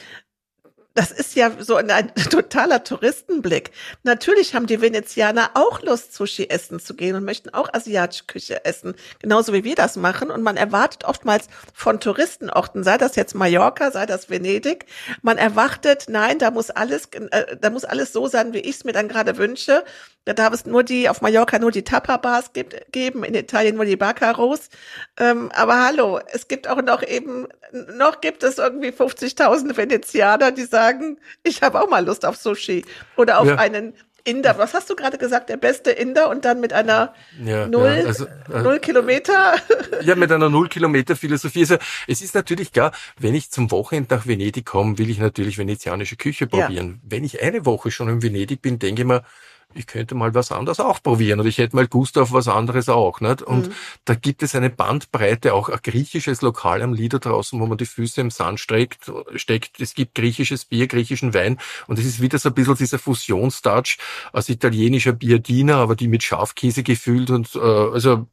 [0.94, 3.70] das ist ja so ein, ein, totaler Touristenblick.
[4.02, 8.64] Natürlich haben die Venezianer auch Lust, Sushi essen zu gehen und möchten auch asiatische Küche
[8.64, 10.30] essen, genauso wie wir das machen.
[10.30, 14.86] Und man erwartet oftmals von Touristenorten, sei das jetzt Mallorca, sei das Venedig,
[15.22, 18.84] man erwartet, nein, da muss alles, äh, da muss alles so sein, wie ich es
[18.84, 19.84] mir dann gerade wünsche.
[20.24, 23.84] Da darf es nur die, auf Mallorca nur die Tapa-Bars gibt, geben, in Italien nur
[23.84, 24.68] die Baccaros.
[25.18, 27.48] Ähm, aber hallo, es gibt auch noch eben,
[27.96, 32.84] noch gibt es irgendwie 50.000 Venezianer, die sagen, ich habe auch mal Lust auf Sushi
[33.16, 33.56] oder auf ja.
[33.56, 37.12] einen Inder, was hast du gerade gesagt, der beste Inder und dann mit einer
[37.44, 39.54] ja, null, ja, also, äh, null Kilometer?
[40.02, 41.60] Ja, mit einer null Kilometer Philosophie.
[41.60, 41.76] Also
[42.08, 46.16] es ist natürlich klar, wenn ich zum Wochenende nach Venedig komme, will ich natürlich venezianische
[46.16, 47.00] Küche probieren.
[47.02, 47.10] Ja.
[47.10, 49.22] Wenn ich eine Woche schon in Venedig bin, denke ich mir,
[49.74, 52.88] ich könnte mal was anderes auch probieren und ich hätte mal Gust auf was anderes
[52.88, 53.20] auch.
[53.20, 53.42] Nicht?
[53.42, 53.72] Und mhm.
[54.04, 57.86] da gibt es eine Bandbreite, auch ein griechisches Lokal am Lieder draußen, wo man die
[57.86, 59.80] Füße im Sand streckt, steckt.
[59.80, 63.98] Es gibt griechisches Bier, griechischen Wein und es ist wieder so ein bisschen dieser Fusionstouch
[64.32, 68.26] aus italienischer Bierdiener, aber die mit Schafkäse gefüllt und äh, also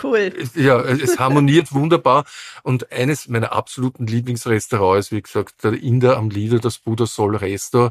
[0.00, 0.32] Cool.
[0.54, 2.24] Ja, es harmoniert wunderbar.
[2.62, 7.90] Und eines meiner absoluten Lieblingsrestaurants wie gesagt, der Inder am Lieder, das Buddha Sol Resto,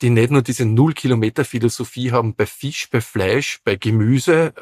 [0.00, 4.54] die nicht nur diese Null-Kilometer-Philosophie haben bei Fisch, bei Fleisch, bei Gemüse,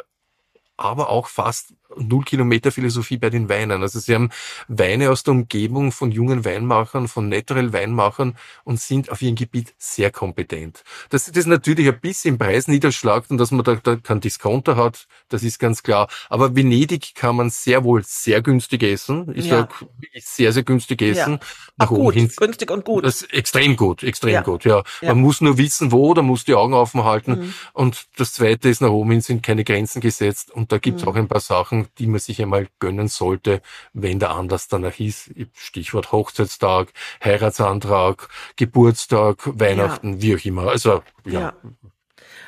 [0.76, 3.82] aber auch fast null Kilometer Philosophie bei den Weinen.
[3.82, 4.30] Also sie haben
[4.68, 9.74] Weine aus der Umgebung von jungen Weinmachern, von Natural Weinmachern und sind auf ihrem Gebiet
[9.78, 10.84] sehr kompetent.
[11.10, 14.76] Dass das natürlich ein bisschen im Preis niederschlagt und dass man da, da keinen Discounter
[14.76, 16.08] hat, das ist ganz klar.
[16.28, 19.32] Aber Venedig kann man sehr wohl sehr günstig essen.
[19.34, 19.60] Ich ja.
[19.60, 21.34] sag wirklich sehr, sehr günstig essen.
[21.34, 21.40] Ja.
[21.78, 22.30] Ach, gut, hin.
[22.36, 23.04] günstig und gut.
[23.04, 24.42] Das extrem gut, extrem ja.
[24.42, 24.82] gut, ja.
[25.02, 27.32] Man muss nur wissen, wo, da muss die Augen offen halten.
[27.32, 27.54] Mhm.
[27.72, 31.04] Und das zweite ist, nach oben hin sind keine Grenzen gesetzt und da gibt es
[31.04, 31.10] mhm.
[31.10, 35.30] auch ein paar Sachen, Die man sich einmal gönnen sollte, wenn der Anlass danach ist.
[35.54, 36.92] Stichwort Hochzeitstag,
[37.22, 40.22] Heiratsantrag, Geburtstag, Weihnachten, ja.
[40.22, 40.68] wie auch immer.
[40.68, 41.40] Also ja.
[41.40, 41.54] ja.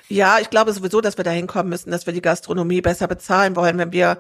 [0.08, 3.56] Ja, ich glaube sowieso, dass wir dahin kommen müssen, dass wir die Gastronomie besser bezahlen
[3.56, 4.18] wollen, wenn wir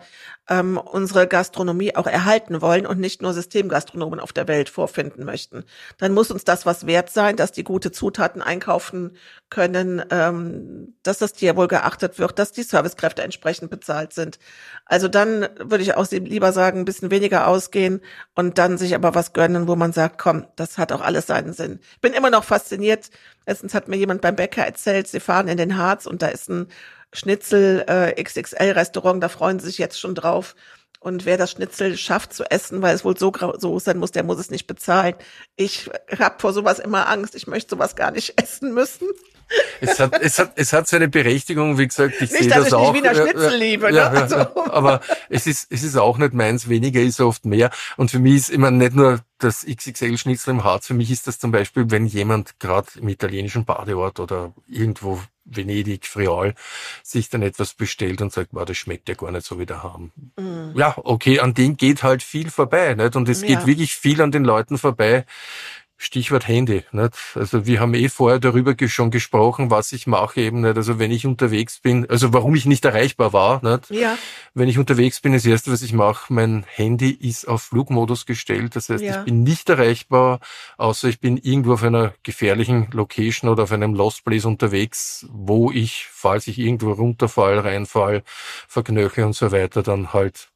[0.48, 5.64] ähm, unsere Gastronomie auch erhalten wollen und nicht nur Systemgastronomen auf der Welt vorfinden möchten.
[5.98, 9.16] Dann muss uns das was wert sein, dass die gute Zutaten einkaufen
[9.48, 14.38] können, ähm, dass das Tier wohl geachtet wird, dass die Servicekräfte entsprechend bezahlt sind.
[14.84, 18.00] Also dann würde ich auch lieber sagen, ein bisschen weniger ausgehen
[18.34, 21.52] und dann sich aber was gönnen, wo man sagt, komm, das hat auch alles seinen
[21.54, 21.80] Sinn.
[21.92, 23.10] Ich bin immer noch fasziniert.
[23.46, 26.48] Letztens hat mir jemand beim Bäcker erzählt, sie fahren in den Harz und da ist
[26.48, 26.68] ein
[27.12, 30.54] Schnitzel äh, XXL Restaurant, da freuen sie sich jetzt schon drauf.
[31.04, 34.24] Und wer das Schnitzel schafft zu essen, weil es wohl so so sein muss, der
[34.24, 35.14] muss es nicht bezahlen.
[35.54, 37.34] Ich habe vor sowas immer Angst.
[37.34, 39.08] Ich möchte sowas gar nicht essen müssen.
[39.80, 42.92] Es hat, es hat, es hat seine Berechtigung, wie gesagt, ich sehe das ich auch.
[42.92, 43.96] Nicht Wiener Schnitzel liebe, ne?
[43.96, 44.36] ja, ja, also.
[44.70, 46.68] aber es ist, es ist auch nicht meins.
[46.68, 47.70] Weniger ist oft mehr.
[47.96, 50.86] Und für mich ist immer nicht nur das XXL-Schnitzel im Harz.
[50.86, 56.06] Für mich ist das zum Beispiel, wenn jemand gerade im italienischen Badeort oder irgendwo Venedig,
[56.06, 56.54] Friol,
[57.02, 59.82] sich dann etwas bestellt und sagt, wow, das schmeckt ja gar nicht so wie der
[59.82, 60.10] haben.
[60.36, 60.76] Mm.
[60.76, 63.14] Ja, okay, an dem geht halt viel vorbei, nicht?
[63.14, 63.48] Und es ja.
[63.48, 65.26] geht wirklich viel an den Leuten vorbei,
[65.96, 66.82] Stichwort Handy.
[66.92, 67.14] Nicht?
[67.34, 70.76] Also wir haben eh vorher darüber schon gesprochen, was ich mache eben nicht.
[70.76, 73.62] Also wenn ich unterwegs bin, also warum ich nicht erreichbar war.
[73.64, 73.90] Nicht?
[73.90, 74.18] Ja.
[74.54, 78.76] Wenn ich unterwegs bin, das erste, was ich mache, mein Handy ist auf Flugmodus gestellt.
[78.76, 79.20] Das heißt, ja.
[79.20, 80.40] ich bin nicht erreichbar,
[80.76, 85.70] außer ich bin irgendwo auf einer gefährlichen Location oder auf einem Lost Place unterwegs, wo
[85.70, 88.22] ich, falls ich irgendwo runterfall, reinfall,
[88.68, 90.48] verknöche und so weiter, dann halt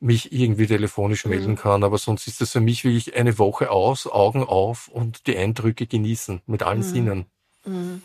[0.00, 1.30] mich irgendwie telefonisch mhm.
[1.30, 1.84] melden kann.
[1.84, 5.86] Aber sonst ist das für mich wirklich eine Woche aus, Augen auf und die Eindrücke
[5.86, 6.82] genießen mit allen mhm.
[6.82, 7.26] Sinnen.
[7.64, 8.02] Mhm.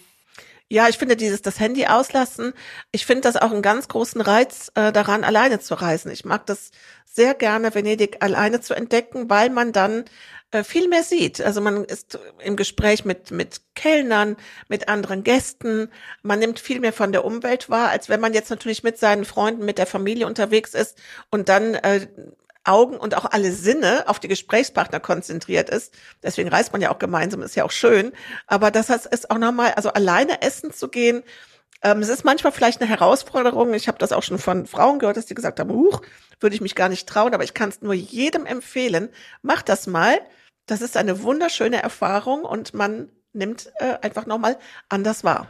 [0.69, 2.53] Ja, ich finde dieses das Handy auslassen.
[2.91, 6.09] Ich finde das auch einen ganz großen Reiz äh, daran, alleine zu reisen.
[6.11, 6.71] Ich mag das
[7.05, 10.05] sehr gerne, Venedig alleine zu entdecken, weil man dann
[10.63, 11.41] viel mehr sieht.
[11.41, 14.35] Also man ist im Gespräch mit, mit Kellnern,
[14.67, 15.89] mit anderen Gästen.
[16.21, 19.25] Man nimmt viel mehr von der Umwelt wahr, als wenn man jetzt natürlich mit seinen
[19.25, 20.97] Freunden, mit der Familie unterwegs ist
[21.31, 22.07] und dann äh,
[22.65, 25.93] Augen und auch alle Sinne auf die Gesprächspartner konzentriert ist.
[26.21, 28.13] Deswegen reist man ja auch gemeinsam, ist ja auch schön.
[28.47, 31.23] Aber das heißt, ist auch nochmal, also alleine essen zu gehen,
[31.83, 33.73] ähm, es ist manchmal vielleicht eine Herausforderung.
[33.73, 36.01] Ich habe das auch schon von Frauen gehört, dass die gesagt haben, huch,
[36.39, 39.09] würde ich mich gar nicht trauen, aber ich kann es nur jedem empfehlen.
[39.41, 40.19] Mach das mal.
[40.65, 44.57] Das ist eine wunderschöne Erfahrung und man nimmt äh, einfach nochmal
[44.89, 45.47] anders wahr.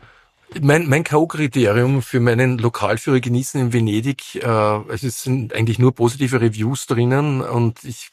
[0.61, 6.41] Mein, mein K.O.-Kriterium für meinen Lokalführer genießen in Venedig, äh, es sind eigentlich nur positive
[6.41, 8.11] Reviews drinnen und ich,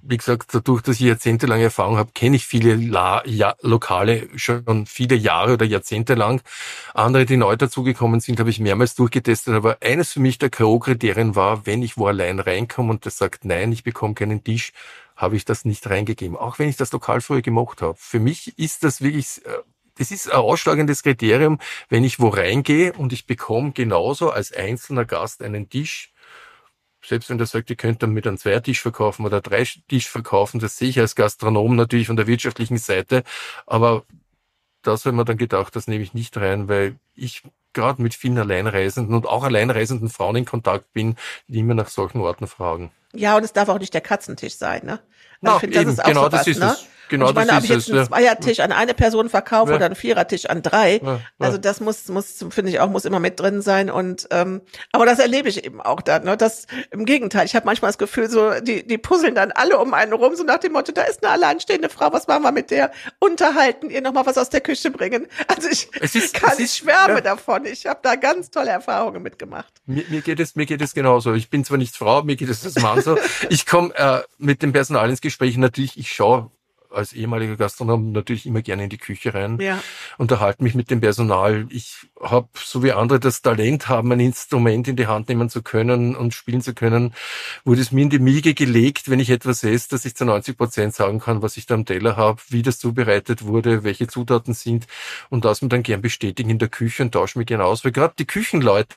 [0.00, 4.86] wie gesagt, dadurch, dass ich jahrzehntelange Erfahrung habe, kenne ich viele La ja, Lokale schon
[4.86, 6.42] viele Jahre oder Jahrzehnte lang.
[6.94, 11.34] Andere, die neu dazugekommen sind, habe ich mehrmals durchgetestet, aber eines für mich der K.O.-Kriterien
[11.34, 14.72] war, wenn ich wo allein reinkomme und der sagt, nein, ich bekomme keinen Tisch,
[15.22, 17.94] habe ich das nicht reingegeben, auch wenn ich das lokal früher gemacht habe.
[17.96, 19.58] Für mich ist das wirklich, äh,
[19.94, 25.04] das ist ein ausschlagendes Kriterium, wenn ich wo reingehe und ich bekomme genauso als einzelner
[25.04, 26.12] Gast einen Tisch,
[27.04, 30.58] selbst wenn der sagt, ihr könnt dann mit einem Zweitisch verkaufen oder drei Tisch verkaufen,
[30.58, 33.22] das sehe ich als Gastronom natürlich von der wirtschaftlichen Seite,
[33.66, 34.04] aber
[34.82, 38.14] das habe ich mir dann gedacht, das nehme ich nicht rein, weil ich gerade mit
[38.14, 41.14] vielen Alleinreisenden und auch alleinreisenden Frauen in Kontakt bin,
[41.46, 42.90] die immer nach solchen Orten fragen.
[43.14, 45.00] Ja, und es darf auch nicht der Katzentisch sein, ne?
[45.42, 46.66] Also ich finde, das ist auch genau, sowas, das ist ne?
[46.66, 46.86] es.
[47.12, 49.76] Genau, ich meine, ob ich jetzt einen Zweiertisch an eine Person verkaufe ja.
[49.76, 53.20] oder einen Vierertisch an drei, ja, also das muss, muss finde ich auch, muss immer
[53.20, 53.90] mit drin sein.
[53.90, 56.24] Und ähm, aber das erlebe ich eben auch dann.
[56.24, 56.38] Ne?
[56.38, 57.44] Das im Gegenteil.
[57.44, 60.42] Ich habe manchmal das Gefühl, so die die puzzeln dann alle um einen rum, so
[60.42, 62.10] nach dem Motto: Da ist eine alleinstehende Frau.
[62.14, 62.90] Was machen wir mit der?
[63.18, 65.26] Unterhalten, ihr noch mal was aus der Küche bringen.
[65.48, 67.66] Also ich es ist, kann, es ist, ich schwärme davon.
[67.66, 69.70] Ich habe da ganz tolle Erfahrungen mitgemacht.
[69.84, 71.34] Mir, mir geht es mir geht es genauso.
[71.34, 73.18] Ich bin zwar nicht Frau, mir geht es als Mann so.
[73.50, 75.31] Ich komme äh, mit dem Personal ins Gespräch.
[75.40, 76.50] Natürlich, ich schaue
[76.92, 79.82] als ehemaliger Gastronom natürlich immer gerne in die Küche rein, ja.
[80.18, 81.66] unterhalte mich mit dem Personal.
[81.70, 85.62] Ich habe, so wie andere, das Talent haben, ein Instrument in die Hand nehmen zu
[85.62, 87.14] können und spielen zu können,
[87.64, 90.56] wurde es mir in die Miege gelegt, wenn ich etwas esse, dass ich zu 90
[90.56, 94.54] Prozent sagen kann, was ich da am Teller habe, wie das zubereitet wurde, welche Zutaten
[94.54, 94.86] sind
[95.30, 97.92] und das mir dann gern bestätigen in der Küche und tausche mich gern aus, weil
[97.92, 98.96] gerade die Küchenleute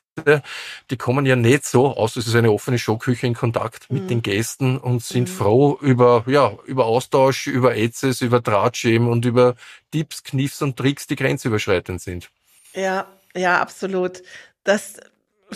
[0.89, 4.07] die kommen ja nicht so, außer es ist eine offene Showküche in Kontakt mit mhm.
[4.07, 5.33] den Gästen und sind mhm.
[5.33, 9.55] froh über, ja, über Austausch, über Ätzes, über Drahtschemen und über
[9.91, 12.29] Tipps, Kniffs und Tricks, die grenzüberschreitend sind.
[12.73, 14.21] Ja, ja, absolut.
[14.63, 14.95] Das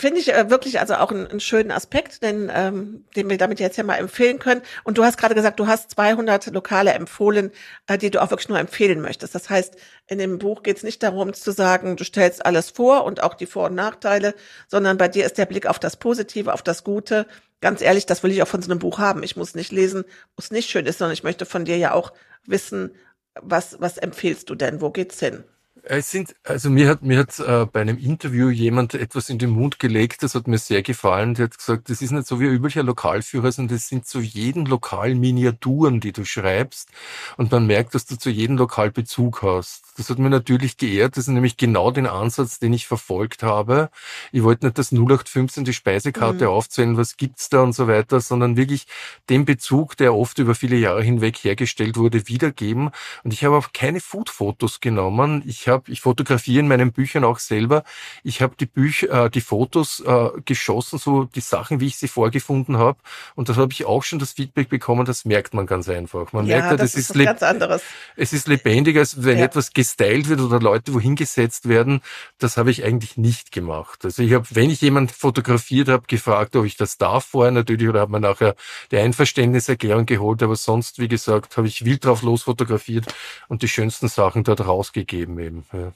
[0.00, 3.60] Finde ich äh, wirklich also auch einen, einen schönen Aspekt, denn ähm, den wir damit
[3.60, 4.62] jetzt ja mal empfehlen können.
[4.82, 7.50] Und du hast gerade gesagt, du hast 200 Lokale empfohlen,
[7.86, 9.34] äh, die du auch wirklich nur empfehlen möchtest.
[9.34, 13.04] Das heißt, in dem Buch geht es nicht darum zu sagen, du stellst alles vor
[13.04, 14.34] und auch die Vor- und Nachteile,
[14.68, 17.26] sondern bei dir ist der Blick auf das Positive, auf das Gute.
[17.60, 19.22] Ganz ehrlich, das will ich auch von so einem Buch haben.
[19.22, 22.14] Ich muss nicht lesen, was nicht schön ist, sondern ich möchte von dir ja auch
[22.46, 22.94] wissen,
[23.34, 24.80] was, was empfehlst du denn?
[24.80, 25.44] Wo geht's hin?
[25.84, 29.50] Es sind, also mir hat, mir hat äh, bei einem Interview jemand etwas in den
[29.50, 31.34] Mund gelegt, das hat mir sehr gefallen.
[31.34, 34.20] Der hat gesagt, das ist nicht so wie ein üblicher Lokalführer, sondern das sind zu
[34.20, 36.90] jedem Lokal Miniaturen, die du schreibst.
[37.36, 39.84] Und man merkt, dass du zu jedem Lokal Bezug hast.
[39.96, 41.16] Das hat mir natürlich geehrt.
[41.16, 43.90] Das ist nämlich genau den Ansatz, den ich verfolgt habe.
[44.32, 46.50] Ich wollte nicht das 0815 die Speisekarte mhm.
[46.50, 48.86] aufzählen, was gibt's da und so weiter, sondern wirklich
[49.28, 52.90] den Bezug, der oft über viele Jahre hinweg hergestellt wurde, wiedergeben.
[53.24, 55.42] Und ich habe auch keine Food-Fotos genommen.
[55.46, 57.84] Ich habe, ich fotografiere in meinen Büchern auch selber.
[58.22, 62.08] Ich habe die Bücher, äh, die Fotos äh, geschossen, so die Sachen, wie ich sie
[62.08, 62.98] vorgefunden habe.
[63.34, 65.04] Und das habe ich auch schon das Feedback bekommen.
[65.04, 66.32] Das merkt man ganz einfach.
[66.32, 67.82] Man ja, merkt, ja, das, das ist, ist ganz anderes.
[68.16, 69.46] Es ist lebendiger, als wenn ja.
[69.46, 72.00] etwas gestylt wird oder Leute wohin gesetzt werden.
[72.38, 74.04] Das habe ich eigentlich nicht gemacht.
[74.04, 77.88] Also ich habe, wenn ich jemand fotografiert habe, gefragt, ob ich das darf vorher natürlich
[77.88, 78.54] oder habe mir nachher
[78.90, 80.42] die Einverständniserklärung geholt.
[80.42, 83.06] Aber sonst, wie gesagt, habe ich wild drauf los fotografiert
[83.48, 85.59] und die schönsten Sachen dort rausgegeben eben.
[85.72, 85.92] Ja.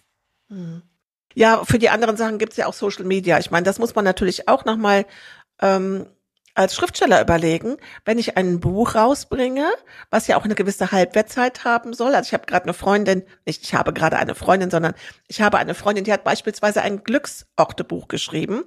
[0.49, 0.83] Hm.
[1.35, 3.39] ja, für die anderen Sachen gibt es ja auch Social Media.
[3.39, 5.07] Ich meine, das muss man natürlich auch nochmal
[5.61, 6.07] ähm,
[6.55, 9.69] als Schriftsteller überlegen, wenn ich ein Buch rausbringe,
[10.11, 12.15] was ja auch eine gewisse Halbwertzeit haben soll.
[12.15, 14.95] Also ich habe gerade eine Freundin, nicht ich habe gerade eine Freundin, sondern
[15.27, 18.63] ich habe eine Freundin, die hat beispielsweise ein Glücksortebuch geschrieben.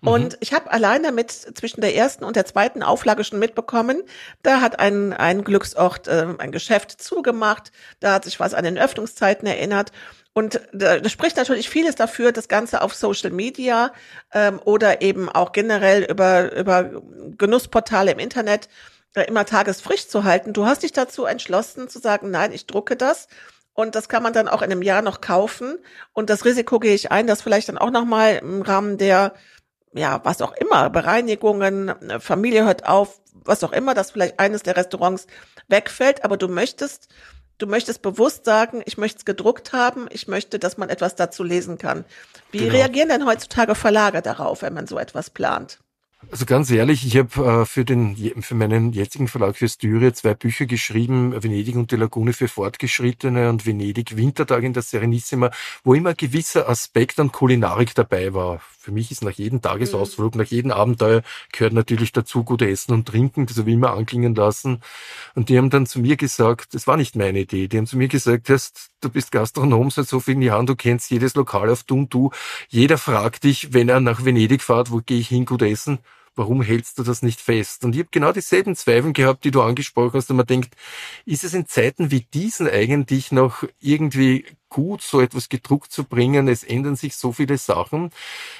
[0.00, 0.08] Mhm.
[0.08, 4.02] Und ich habe allein damit zwischen der ersten und der zweiten Auflage schon mitbekommen,
[4.44, 8.78] da hat ein, ein Glücksort äh, ein Geschäft zugemacht, da hat sich was an den
[8.78, 9.90] Öffnungszeiten erinnert.
[10.34, 13.92] Und da spricht natürlich vieles dafür, das Ganze auf Social Media
[14.32, 16.90] ähm, oder eben auch generell über, über
[17.38, 18.68] Genussportale im Internet
[19.14, 20.52] äh, immer tagesfrisch zu halten.
[20.52, 23.28] Du hast dich dazu entschlossen zu sagen, nein, ich drucke das.
[23.74, 25.78] Und das kann man dann auch in einem Jahr noch kaufen.
[26.12, 29.34] Und das Risiko gehe ich ein, dass vielleicht dann auch nochmal im Rahmen der,
[29.92, 34.64] ja, was auch immer, Bereinigungen, äh, Familie hört auf, was auch immer, dass vielleicht eines
[34.64, 35.28] der Restaurants
[35.68, 36.24] wegfällt.
[36.24, 37.08] Aber du möchtest
[37.58, 41.44] Du möchtest bewusst sagen, ich möchte es gedruckt haben, ich möchte, dass man etwas dazu
[41.44, 42.04] lesen kann.
[42.50, 42.72] Wie genau.
[42.72, 45.78] reagieren denn heutzutage Verlage darauf, wenn man so etwas plant?
[46.30, 50.34] Also ganz ehrlich, ich habe äh, für den für meinen jetzigen Verlag für Styria zwei
[50.34, 55.50] Bücher geschrieben, Venedig und die Lagune für Fortgeschrittene und Venedig Wintertag in der Serenissima,
[55.82, 58.60] wo immer ein gewisser Aspekt an Kulinarik dabei war.
[58.78, 60.42] Für mich ist nach jedem Tagesausflug, mhm.
[60.42, 61.22] nach jedem Abenteuer
[61.52, 64.82] gehört natürlich dazu gut Essen und Trinken, das habe ich immer anklingen lassen.
[65.34, 67.96] Und die haben dann zu mir gesagt, das war nicht meine Idee, die haben zu
[67.96, 71.82] mir gesagt, hast, du bist Gastronom seit so vielen Jahren, du kennst jedes Lokal auf
[71.84, 72.30] du und du.
[72.68, 75.98] Jeder fragt dich, wenn er nach Venedig fährt, wo gehe ich hin, gut essen?
[76.36, 77.84] warum hältst du das nicht fest?
[77.84, 80.74] Und ich habe genau dieselben Zweifel gehabt, die du angesprochen hast, und man denkt,
[81.24, 86.48] ist es in Zeiten wie diesen eigentlich noch irgendwie gut, so etwas gedruckt zu bringen?
[86.48, 88.10] Es ändern sich so viele Sachen.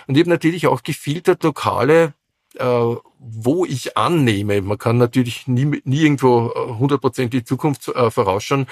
[0.07, 2.15] Und ich habe natürlich auch gefiltert Lokale,
[2.55, 2.95] äh,
[3.27, 8.67] wo ich annehme, man kann natürlich nie, nie irgendwo 100% die Zukunft äh, vorausschauen,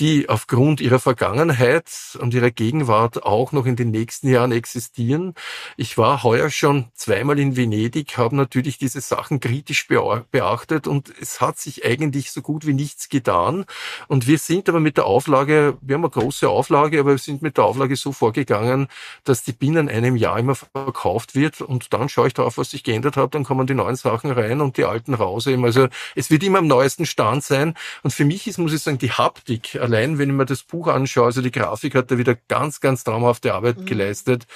[0.00, 1.90] die aufgrund ihrer Vergangenheit
[2.20, 5.34] und ihrer Gegenwart auch noch in den nächsten Jahren existieren.
[5.76, 11.40] Ich war heuer schon zweimal in Venedig, habe natürlich diese Sachen kritisch beachtet und es
[11.40, 13.64] hat sich eigentlich so gut wie nichts getan.
[14.06, 17.40] Und wir sind aber mit der Auflage, wir haben eine große Auflage, aber wir sind
[17.40, 18.88] mit der Auflage so vorgegangen,
[19.24, 22.84] dass die binnen einem Jahr immer verkauft wird und dann schaue ich darauf, was sich
[22.84, 25.64] geändert hat, dann kommen die neuen Sachen rein und die alten raus eben.
[25.64, 28.98] Also es wird immer am neuesten Stand sein und für mich ist, muss ich sagen,
[28.98, 32.36] die Haptik allein, wenn ich mir das Buch anschaue, also die Grafik hat da wieder
[32.48, 33.86] ganz, ganz traumhafte Arbeit mhm.
[33.86, 34.46] geleistet.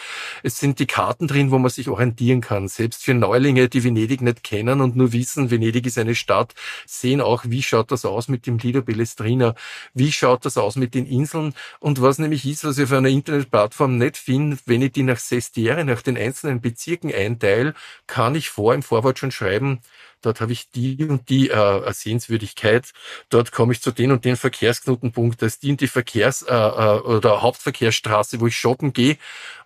[0.42, 2.66] Es sind die Karten drin, wo man sich orientieren kann.
[2.66, 6.54] Selbst für Neulinge, die Venedig nicht kennen und nur wissen, Venedig ist eine Stadt,
[6.86, 9.54] sehen auch, wie schaut das aus mit dem Lido Bellestrina,
[9.94, 13.08] wie schaut das aus mit den Inseln und was nämlich ist, was ich auf einer
[13.08, 17.74] Internetplattform nicht finde, wenn ich die nach Sestiere, nach den einzelnen Bezirken einteile,
[18.06, 19.80] kann ich vor im Vorwort schon schreiben,
[20.22, 22.92] dort habe ich die und die äh, Sehenswürdigkeit,
[23.30, 27.42] dort komme ich zu den und den Verkehrsknotenpunkt, das dient die Verkehrs- äh, äh, oder
[27.42, 29.16] Hauptverkehrsstraße, wo ich shoppen gehe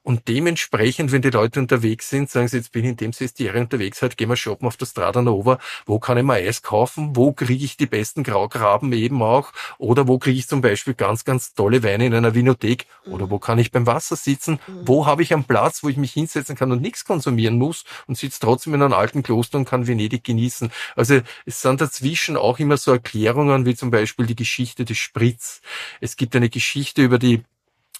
[0.05, 3.59] und dementsprechend, wenn die Leute unterwegs sind, sagen sie, jetzt bin ich in dem Sestiere
[3.59, 5.59] unterwegs, halt gehen wir shoppen auf der Strada Nova.
[5.87, 7.17] Wo kann ich mal Eis kaufen?
[7.17, 9.53] Wo kriege ich die besten Graugraben eben auch?
[9.79, 12.87] Oder wo kriege ich zum Beispiel ganz, ganz tolle Weine in einer Vinothek?
[13.07, 14.61] Oder wo kann ich beim Wasser sitzen?
[14.67, 14.83] Mhm.
[14.87, 18.19] Wo habe ich einen Platz, wo ich mich hinsetzen kann und nichts konsumieren muss und
[18.19, 20.71] sitze trotzdem in einem alten Kloster und kann Venedig genießen?
[20.97, 25.63] Also es sind dazwischen auch immer so Erklärungen wie zum Beispiel die Geschichte des Spritz.
[26.03, 27.43] Es gibt eine Geschichte über die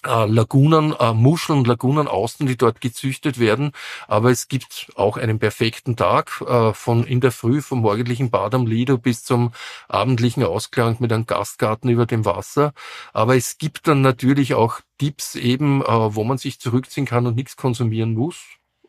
[0.05, 3.71] äh, Lagunen, äh, Muscheln, Lagunen außen, die dort gezüchtet werden.
[4.07, 8.55] Aber es gibt auch einen perfekten Tag äh, von in der Früh vom morgendlichen Bad
[8.55, 9.51] am Lido bis zum
[9.87, 12.73] abendlichen Ausklang mit einem Gastgarten über dem Wasser.
[13.13, 17.35] Aber es gibt dann natürlich auch Tipps eben, äh, wo man sich zurückziehen kann und
[17.35, 18.43] nichts konsumieren muss.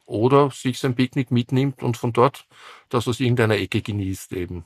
[0.05, 2.47] Oder sich sein Picknick mitnimmt und von dort
[2.89, 4.65] das aus irgendeiner Ecke genießt eben.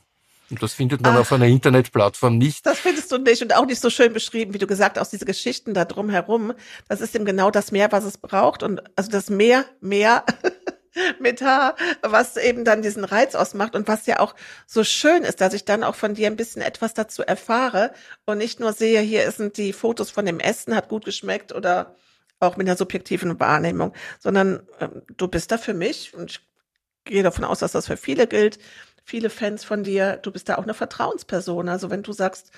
[0.51, 2.65] Und das findet man Ach, auf einer Internetplattform nicht.
[2.65, 5.25] Das findest du nicht und auch nicht so schön beschrieben, wie du gesagt hast, diese
[5.25, 6.53] Geschichten da drum herum.
[6.89, 8.61] Das ist eben genau das Meer, was es braucht.
[8.61, 10.25] Und also das Meer, Meer
[11.19, 14.35] mit H, was eben dann diesen Reiz ausmacht und was ja auch
[14.67, 17.93] so schön ist, dass ich dann auch von dir ein bisschen etwas dazu erfahre
[18.25, 21.95] und nicht nur sehe, hier sind die Fotos von dem Essen, hat gut geschmeckt oder
[22.41, 26.41] auch mit einer subjektiven Wahrnehmung, sondern äh, du bist da für mich und ich
[27.05, 28.59] gehe davon aus, dass das für viele gilt,
[29.03, 31.69] viele Fans von dir, du bist da auch eine Vertrauensperson.
[31.69, 32.51] Also wenn du sagst,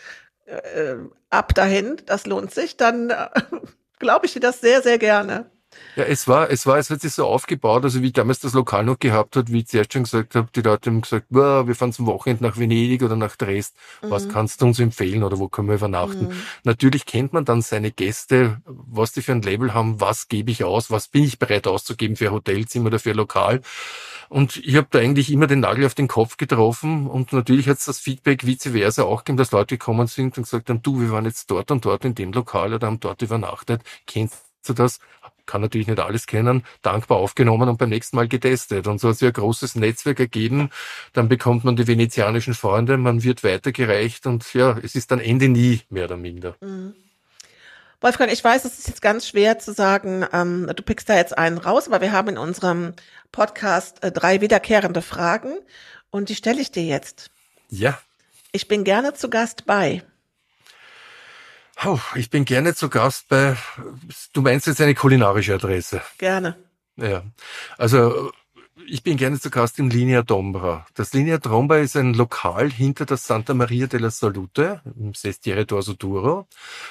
[0.46, 0.96] äh,
[1.30, 3.30] ab dahin, das lohnt sich, dann äh,
[4.00, 5.50] glaube ich dir das sehr, sehr gerne.
[5.96, 8.54] Ja, es war, es war, es hat sich so aufgebaut, also wie ich damals das
[8.54, 11.76] Lokal noch gehabt hat, wie ich zuerst schon gesagt habe, die Leute haben gesagt, wir
[11.76, 13.78] fahren zum Wochenende nach Venedig oder nach Dresden.
[14.02, 14.10] Mhm.
[14.10, 16.28] Was kannst du uns empfehlen oder wo können wir übernachten?
[16.28, 16.44] Mhm.
[16.64, 20.64] Natürlich kennt man dann seine Gäste, was die für ein Label haben, was gebe ich
[20.64, 23.62] aus, was bin ich bereit auszugeben für Hotelzimmer oder für Lokal.
[24.30, 27.78] Und ich habe da eigentlich immer den Nagel auf den Kopf getroffen und natürlich hat
[27.78, 31.00] es das Feedback vice versa auch gegeben, dass Leute gekommen sind und gesagt haben, du,
[31.02, 33.82] wir waren jetzt dort und dort in dem Lokal oder haben dort übernachtet.
[34.08, 35.00] Kennst du das?
[35.46, 38.88] Kann natürlich nicht alles kennen, dankbar aufgenommen und beim nächsten Mal getestet.
[38.88, 40.70] Und so hat sich ein großes Netzwerk ergeben.
[41.12, 45.50] Dann bekommt man die venezianischen Freunde, man wird weitergereicht und ja, es ist dann Ende
[45.50, 46.56] nie, mehr oder minder.
[46.62, 46.94] Mhm.
[48.04, 51.38] Wolfgang, ich weiß, es ist jetzt ganz schwer zu sagen, ähm, du pickst da jetzt
[51.38, 52.96] einen raus, aber wir haben in unserem
[53.32, 55.54] Podcast äh, drei wiederkehrende Fragen
[56.12, 57.32] und die stelle ich dir jetzt.
[57.70, 57.98] Ja.
[58.52, 60.04] Ich bin gerne zu Gast bei.
[61.86, 63.56] Oh, ich bin gerne zu Gast bei,
[64.34, 66.02] du meinst jetzt eine kulinarische Adresse?
[66.18, 66.58] Gerne.
[66.98, 67.24] Ja,
[67.78, 68.34] also
[68.88, 70.86] ich bin gerne zu Gast in Linea Dombra.
[70.94, 75.98] Das Linea Dombra ist ein Lokal hinter der Santa Maria della Salute im Sestiere d'Orso
[75.98, 76.48] Duro.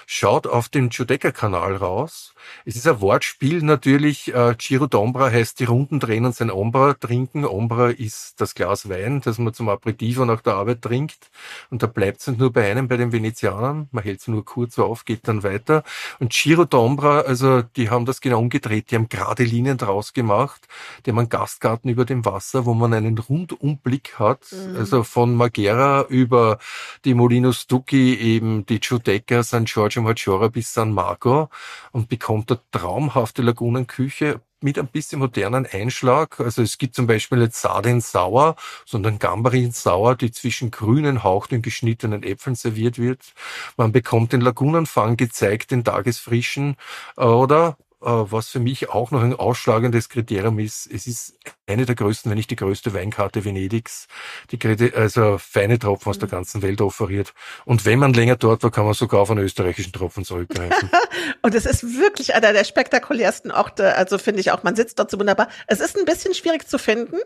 [0.06, 2.34] Schaut auf den Giudecca-Kanal raus.
[2.64, 4.34] Es ist ein Wortspiel natürlich.
[4.34, 7.44] Äh, Giro d'Ombra heißt die Runden drehen und sein Ombra trinken.
[7.44, 11.30] Ombra ist das Glas Wein, das man zum Aperitivo nach der Arbeit trinkt.
[11.70, 13.88] Und da bleibt es nur bei einem, bei den Venezianern.
[13.90, 15.82] Man hält es nur kurz auf, geht dann weiter.
[16.18, 18.90] Und Giro d'Ombra, also die haben das genau umgedreht.
[18.90, 20.66] Die haben gerade Linien draus gemacht.
[21.04, 24.76] Die haben einen Gastgarten Garten über dem Wasser, wo man einen Rundumblick hat, mhm.
[24.76, 26.58] also von Magera über
[27.04, 31.48] die Molino Stucchi, eben die Giudecca, San Giorgio Maggiore bis San Marco
[31.90, 36.38] und bekommt eine traumhafte Lagunenküche mit ein bisschen modernen Einschlag.
[36.38, 38.54] Also es gibt zum Beispiel nicht Sardin sauer,
[38.86, 43.34] sondern Gambarin sauer, die zwischen grünen, hauchten geschnittenen Äpfeln serviert wird.
[43.76, 46.76] Man bekommt den Lagunenfang gezeigt, den Tagesfrischen
[47.16, 51.34] oder was für mich auch noch ein ausschlagendes Kriterium ist, es ist
[51.66, 54.08] eine der größten, wenn nicht die größte Weinkarte Venedigs,
[54.50, 56.32] die also feine Tropfen aus der mhm.
[56.32, 57.32] ganzen Welt offeriert.
[57.64, 60.90] Und wenn man länger dort war, kann man sogar auf einen österreichischen Tropfen zurückgreifen.
[61.42, 65.10] und es ist wirklich einer der spektakulärsten Orte, also finde ich auch, man sitzt dort
[65.10, 65.48] so wunderbar.
[65.66, 67.18] Es ist ein bisschen schwierig zu finden,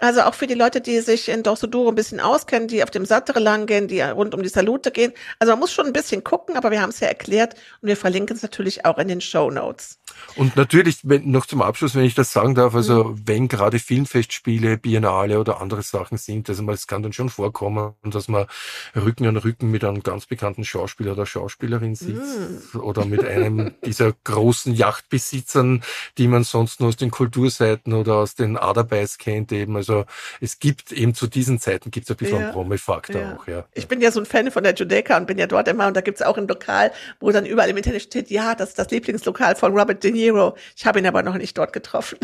[0.00, 3.04] also auch für die Leute, die sich in Dorsoduro ein bisschen auskennen, die auf dem
[3.04, 5.12] Sattere lang gehen, die rund um die Salute gehen.
[5.38, 7.96] Also man muss schon ein bisschen gucken, aber wir haben es ja erklärt und wir
[7.96, 9.98] verlinken es natürlich auch in den Show Notes.
[10.36, 13.22] Und natürlich, wenn, noch zum Abschluss, wenn ich das sagen darf, also mhm.
[13.26, 18.28] wenn gerade Filmfestspiele, Biennale oder andere Sachen sind, also es kann dann schon vorkommen, dass
[18.28, 18.46] man
[18.94, 22.80] Rücken an Rücken mit einem ganz bekannten Schauspieler oder Schauspielerin sitzt mhm.
[22.80, 25.82] oder mit einem dieser großen Yachtbesitzern,
[26.18, 29.76] die man sonst nur aus den Kulturseiten oder aus den Aderbeiß kennt eben.
[29.76, 30.04] Also
[30.40, 32.44] es gibt eben zu diesen Zeiten gibt es ein bisschen ja.
[32.44, 33.36] einen Promi-Faktor ja.
[33.36, 33.64] auch, ja.
[33.74, 35.96] Ich bin ja so ein Fan von der Judeca und bin ja dort immer und
[35.96, 38.78] da gibt es auch ein Lokal, wo dann überall im Internet steht, ja, das ist
[38.78, 40.56] das Lieblingslokal von Robert De Niro.
[40.76, 42.18] Ich habe ihn aber noch nicht dort getroffen.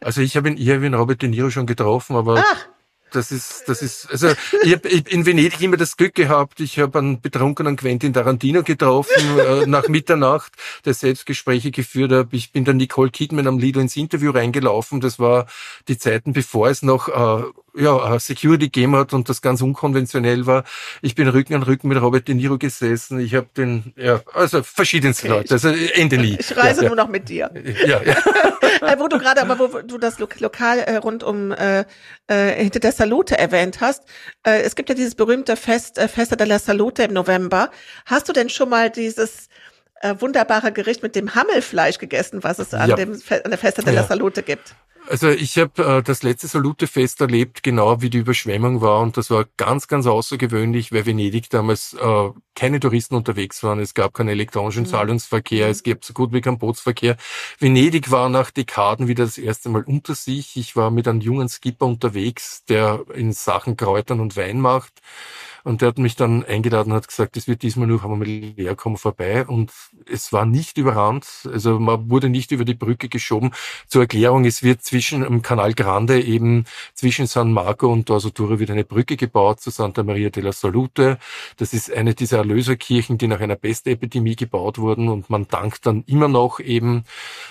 [0.00, 2.66] Also ich habe ihn, ich habe ihn Robert De Niro schon getroffen, aber Ach
[3.12, 4.32] das ist, das ist, also
[4.62, 9.38] ich habe in Venedig immer das Glück gehabt, ich habe einen betrunkenen Quentin Tarantino getroffen
[9.38, 10.52] äh, nach Mitternacht,
[10.84, 12.28] der Selbstgespräche geführt hat.
[12.32, 15.00] Ich bin dann Nicole Kidman am Lido ins Interview reingelaufen.
[15.00, 15.46] Das war
[15.88, 17.44] die Zeiten, bevor es noch äh,
[17.74, 20.64] ja, Security gegeben hat und das ganz unkonventionell war.
[21.00, 23.20] Ich bin Rücken an Rücken mit Robert De Niro gesessen.
[23.20, 25.36] Ich habe den, ja, also verschiedenste okay.
[25.38, 26.36] Leute, also Ende nie.
[26.38, 27.04] Ich reise ja, nur ja.
[27.04, 27.50] noch mit dir.
[27.86, 28.16] Ja, ja.
[28.80, 31.84] Äh, wo du gerade, aber wo du das Lokal äh, rund um äh,
[32.26, 34.04] äh, hinter der Salute erwähnt hast.
[34.46, 37.70] Äh, es gibt ja dieses berühmte Fest, äh, Festa della Salute im November.
[38.06, 39.48] Hast du denn schon mal dieses
[40.02, 42.94] äh, wunderbare Gericht mit dem Hammelfleisch gegessen, was es an, ja.
[42.96, 44.06] dem, an der Festa della ja.
[44.06, 44.76] Salute gibt?
[45.08, 49.30] Also ich habe äh, das letzte Salutefest erlebt, genau wie die Überschwemmung war und das
[49.30, 53.80] war ganz, ganz außergewöhnlich, weil Venedig damals äh, keine Touristen unterwegs waren.
[53.80, 54.88] Es gab keinen elektronischen mhm.
[54.88, 57.16] Zahlungsverkehr, es gab so gut wie keinen Bootsverkehr.
[57.58, 60.56] Venedig war nach Dekaden wieder das erste Mal unter sich.
[60.56, 64.92] Ich war mit einem jungen Skipper unterwegs, der in Sachen Kräutern und Wein macht.
[65.64, 68.74] Und der hat mich dann eingeladen und hat gesagt, es wird diesmal nur einmal leer
[68.74, 69.46] kommen vorbei.
[69.46, 69.72] Und
[70.10, 71.48] es war nicht überrannt.
[71.50, 73.52] Also man wurde nicht über die Brücke geschoben.
[73.86, 78.58] Zur Erklärung, es wird zwischen im Kanal Grande eben zwischen San Marco und Dorso Duro
[78.58, 81.18] wird eine Brücke gebaut zu Santa Maria della Salute.
[81.56, 85.08] Das ist eine dieser Erlöserkirchen, die nach einer Pestepidemie gebaut wurden.
[85.08, 87.04] Und man dankt dann immer noch eben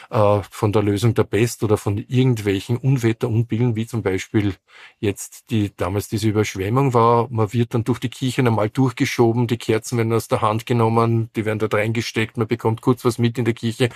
[0.10, 4.56] äh, von der Lösung der Pest oder von irgendwelchen Unwetterunbillen, wie zum Beispiel
[5.00, 7.28] jetzt die damals diese Überschwemmung war.
[7.30, 11.30] Man wird dann durch die Kirche einmal durchgeschoben, die Kerzen werden aus der Hand genommen,
[11.36, 13.90] die werden dort reingesteckt, man bekommt kurz was mit in der Kirche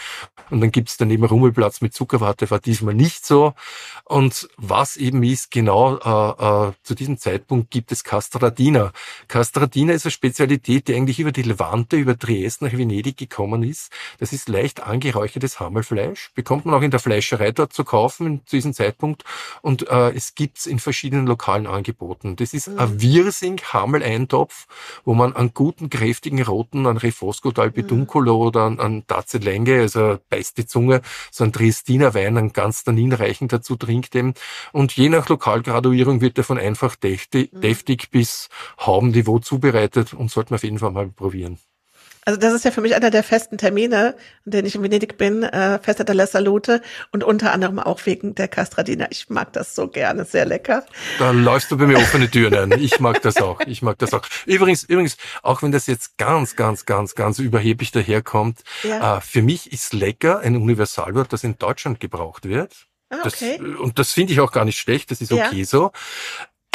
[0.49, 3.53] und dann gibt's daneben Rummelplatz mit Zuckerwatte, war diesmal nicht so.
[4.03, 8.91] Und was eben ist, genau äh, äh, zu diesem Zeitpunkt gibt es Castradina.
[9.28, 13.91] Castradina ist eine Spezialität, die eigentlich über die Levante, über Triest nach Venedig gekommen ist.
[14.20, 18.56] Das ist leicht angeräuchertes Hammelfleisch, bekommt man auch in der Fleischerei dort zu kaufen zu
[18.56, 19.24] diesem Zeitpunkt
[19.62, 22.36] und äh, es gibt's in verschiedenen lokalen Angeboten.
[22.36, 22.80] Das ist mhm.
[22.80, 24.67] ein Wirsing Hammel Eintopf,
[25.03, 28.41] wo man einen guten, kräftigen roten, einen Refosco d'Alpeduncolo mhm.
[28.41, 33.47] oder einen, einen Tazelenge, also beißt die Zunge, so ein Triestiner Wein, einen ganz tanninreichen
[33.47, 34.33] dazu trinkt eben.
[34.71, 37.61] Und je nach Lokalgraduierung wird er von einfach deftig, mhm.
[37.61, 41.59] deftig bis Haubenniveau zubereitet und sollte man auf jeden Fall mal probieren.
[42.28, 44.15] Also das ist ja für mich einer der festen Termine,
[44.45, 48.34] an denen ich in Venedig bin, äh, Festa della Salute und unter anderem auch wegen
[48.34, 49.05] der Castradina.
[49.11, 50.84] Ich mag das so gerne, sehr lecker.
[51.19, 52.80] Da läufst du bei mir offene Türen ein.
[52.82, 53.61] Ich mag das auch.
[53.67, 54.23] Ich mag das auch.
[54.47, 59.17] Übrigens, übrigens, auch wenn das jetzt ganz, ganz, ganz, ganz überheblich daherkommt, ja.
[59.17, 62.88] äh, für mich ist lecker ein Universalwort, das in Deutschland gebraucht wird.
[63.11, 63.59] Ah, okay.
[63.59, 65.65] Das, und das finde ich auch gar nicht schlecht, das ist okay ja.
[65.65, 65.91] so.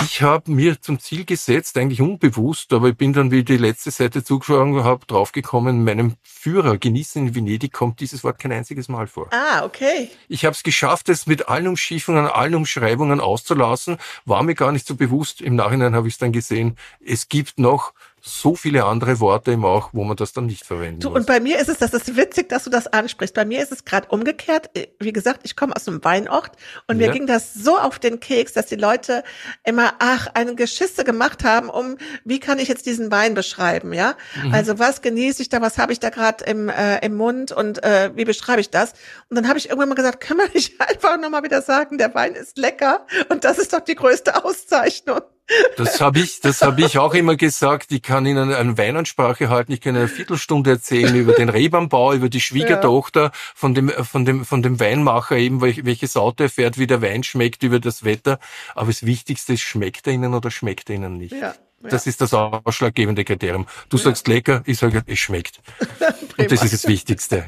[0.02, 3.90] Ich habe mir zum Ziel gesetzt, eigentlich unbewusst, aber ich bin dann, wie die letzte
[3.90, 9.06] Seite zugeschlagen habe, draufgekommen, meinem Führer, genießen in Venedig, kommt dieses Wort kein einziges Mal
[9.06, 9.28] vor.
[9.30, 10.08] Ah, okay.
[10.28, 14.86] Ich habe es geschafft, es mit allen Umschiffungen, allen Umschreibungen auszulassen, war mir gar nicht
[14.86, 15.40] so bewusst.
[15.40, 17.92] Im Nachhinein habe ich es dann gesehen, es gibt noch
[18.22, 21.20] so viele andere Worte eben auch, wo man das dann nicht verwenden du, muss.
[21.20, 23.34] Und bei mir ist es, das ist witzig, dass du das ansprichst.
[23.34, 24.70] Bei mir ist es gerade umgekehrt.
[24.98, 26.52] Wie gesagt, ich komme aus einem Weinort
[26.86, 27.06] und ja.
[27.06, 29.24] mir ging das so auf den Keks, dass die Leute
[29.64, 34.16] immer, ach, eine Geschisse gemacht haben, um, wie kann ich jetzt diesen Wein beschreiben, ja?
[34.42, 34.54] Mhm.
[34.54, 37.82] Also was genieße ich da, was habe ich da gerade im, äh, im Mund und
[37.82, 38.92] äh, wie beschreibe ich das?
[39.28, 42.14] Und dann habe ich irgendwann mal gesagt, kann man nicht einfach nochmal wieder sagen, der
[42.14, 45.20] Wein ist lecker und das ist doch die größte Auszeichnung.
[45.76, 47.92] Das habe ich, das habe ich auch immer gesagt.
[47.92, 49.72] Ich kann Ihnen eine Weinansprache halten.
[49.72, 53.32] Ich kann eine Viertelstunde erzählen über den Rebanbau, über die Schwiegertochter ja.
[53.54, 57.22] von dem, von dem, von dem Weinmacher eben, welches Auto er fährt, wie der Wein
[57.22, 58.38] schmeckt, über das Wetter.
[58.74, 61.32] Aber das Wichtigste ist, schmeckt er Ihnen oder schmeckt er Ihnen nicht?
[61.32, 61.54] Ja.
[61.82, 63.66] Das ist das ausschlaggebende Kriterium.
[63.88, 64.04] Du ja.
[64.04, 65.60] sagst lecker, ich sage, es schmeckt.
[66.36, 67.44] und das ist das Wichtigste.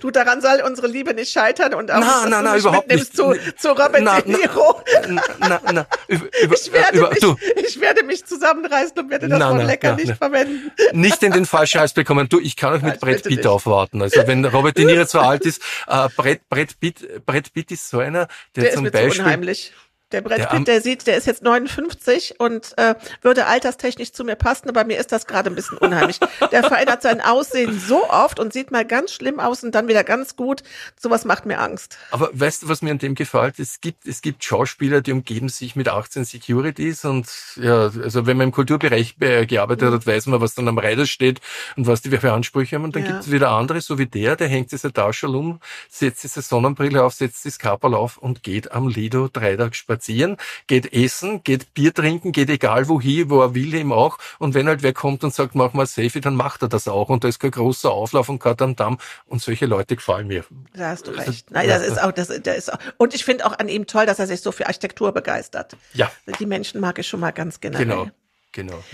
[0.00, 3.14] Du, daran soll unsere Liebe nicht scheitern und auch, na, na, na, überhaupt nicht.
[3.14, 4.82] Zu, zu Robert na, De Niro.
[5.08, 7.36] Na, na, na, über, ich, werde über, mich, du.
[7.66, 10.14] ich werde mich zusammenreißen und werde das na, Wort lecker na, nicht na.
[10.14, 10.70] verwenden.
[10.92, 12.30] Nicht in den falschen Hals bekommen.
[12.30, 14.00] Du, ich kann auch mit Brett Pitt aufwarten.
[14.00, 17.90] Also wenn Robert De Niro zu alt ist, äh, Brett, Brett Pitt, Brett Pitt ist
[17.90, 19.72] so einer, der, der zum Beispiel, so unheimlich
[20.12, 24.36] der Brett Pitt, der sieht, der ist jetzt 59 und äh, würde alterstechnisch zu mir
[24.36, 26.18] passen, aber mir ist das gerade ein bisschen unheimlich.
[26.52, 30.04] der verändert sein Aussehen so oft und sieht mal ganz schlimm aus und dann wieder
[30.04, 30.62] ganz gut.
[30.98, 31.96] Sowas macht mir Angst.
[32.10, 33.58] Aber weißt du, was mir an dem gefällt?
[33.58, 38.36] Es gibt, es gibt Schauspieler, die umgeben sich mit 18 Securities und ja, also wenn
[38.36, 41.40] man im Kulturbereich gearbeitet hat, weiß man, was dann am Reiter steht
[41.76, 42.84] und was die für Ansprüche haben.
[42.84, 43.12] Und dann ja.
[43.12, 46.42] gibt es wieder andere, so wie der, der hängt sich seine Tasche um, setzt seine
[46.42, 50.36] Sonnenbrille auf, setzt das Kapperl auf und geht am Lido drei Tage spazieren spazieren,
[50.66, 54.18] geht essen, geht Bier trinken, geht egal wohin, wo er will eben auch.
[54.38, 57.08] Und wenn halt wer kommt und sagt, mach mal Selfie, dann macht er das auch.
[57.08, 58.98] Und da ist kein großer Auflauf und kein Damm.
[59.26, 60.44] Und solche Leute gefallen mir.
[60.74, 61.50] Da hast du recht.
[61.50, 62.78] Nein, das ist auch, das, das ist auch.
[62.96, 65.76] Und ich finde auch an ihm toll, dass er sich so für Architektur begeistert.
[65.92, 66.10] Ja.
[66.38, 67.86] Die Menschen mag ich schon mal ganz generell.
[67.86, 68.10] Genau,
[68.52, 68.84] genau.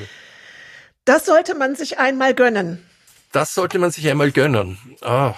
[1.05, 2.85] Das sollte man sich einmal gönnen.
[3.33, 4.79] Das sollte man sich einmal gönnen.
[5.03, 5.35] Ah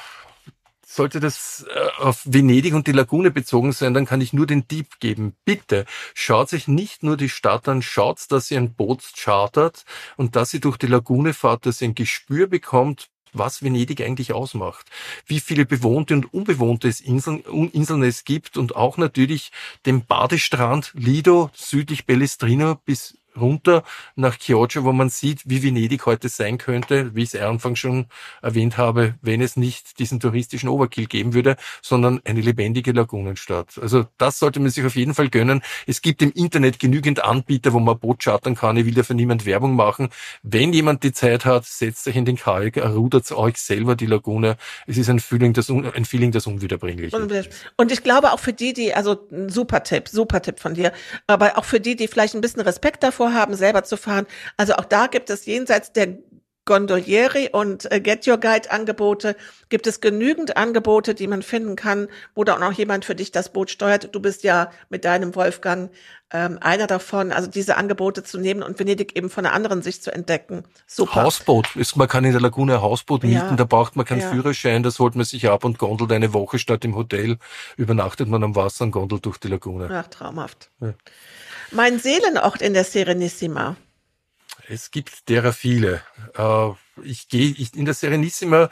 [0.89, 4.66] sollte das äh, auf Venedig und die Lagune bezogen sein, dann kann ich nur den
[4.66, 5.36] Dieb geben.
[5.45, 5.84] Bitte
[6.14, 9.84] schaut sich nicht nur die Stadt an, schaut, dass ihr ein Boot chartert
[10.16, 14.32] und dass ihr durch die Lagune fahrt, dass ihr ein Gespür bekommt, was Venedig eigentlich
[14.32, 14.86] ausmacht,
[15.26, 17.41] wie viele bewohnte und unbewohnte Inseln,
[17.72, 19.53] Inseln es gibt und auch natürlich
[19.84, 23.82] den Badestrand Lido südlich Bellestrino bis runter
[24.16, 28.07] nach Chioggia, wo man sieht, wie Venedig heute sein könnte, wie ich es anfangs schon
[28.43, 33.78] erwähnt habe, wenn es nicht diesen touristischen Overkill geben würde, sondern eine lebendige Lagunenstadt.
[33.80, 35.62] Also das sollte man sich auf jeden Fall gönnen.
[35.86, 38.76] Es gibt im Internet genügend Anbieter, wo man Boot chartern kann.
[38.76, 40.09] Ich will dafür niemand Werbung machen.
[40.43, 44.57] Wenn jemand die Zeit hat, setzt euch in den Kalk, rudert euch selber die Lagune.
[44.86, 47.64] Es ist ein Feeling, das, ein Feeling, das unwiederbringlich ist.
[47.76, 50.93] Und ich glaube auch für die, die, also super Tipp, super Tipp von dir,
[51.26, 54.26] aber auch für die, die vielleicht ein bisschen Respekt davor haben, selber zu fahren.
[54.57, 56.18] Also auch da gibt es jenseits der
[56.68, 59.36] Gondolieri und äh, Get Your Guide Angebote
[59.70, 63.32] gibt es genügend Angebote, die man finden kann, wo da auch noch jemand für dich
[63.32, 64.14] das Boot steuert.
[64.14, 65.90] Du bist ja mit deinem Wolfgang
[66.30, 70.04] ähm, einer davon, also diese Angebote zu nehmen und Venedig eben von der anderen Sicht
[70.04, 70.64] zu entdecken.
[70.86, 71.22] Super.
[71.22, 71.74] Hausboot.
[71.74, 73.56] Ist, man kann in der Lagune ein Hausboot mieten, ja.
[73.56, 74.30] da braucht man keinen ja.
[74.30, 77.38] Führerschein, das holt man sich ab und gondelt eine Woche statt im Hotel,
[77.78, 79.88] übernachtet man am Wasser und gondelt durch die Lagune.
[79.90, 80.68] Ach, traumhaft.
[80.82, 80.92] Ja.
[81.70, 83.76] Mein Seelenort in der Serenissima.
[84.68, 86.02] Es gibt derer viele.
[86.36, 86.70] Äh,
[87.02, 88.68] ich gehe in der Serenissima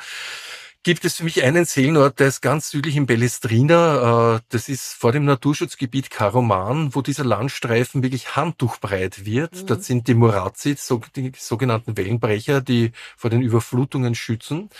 [0.87, 4.37] gibt es für mich einen Seelenort, der ist ganz südlich in Bellestrina.
[4.37, 9.63] Äh, das ist vor dem Naturschutzgebiet Karoman, wo dieser Landstreifen wirklich handtuchbreit wird.
[9.63, 9.67] Mhm.
[9.67, 10.77] Dort sind die Murazzi,
[11.17, 14.71] die sogenannten Wellenbrecher, die vor den Überflutungen schützen.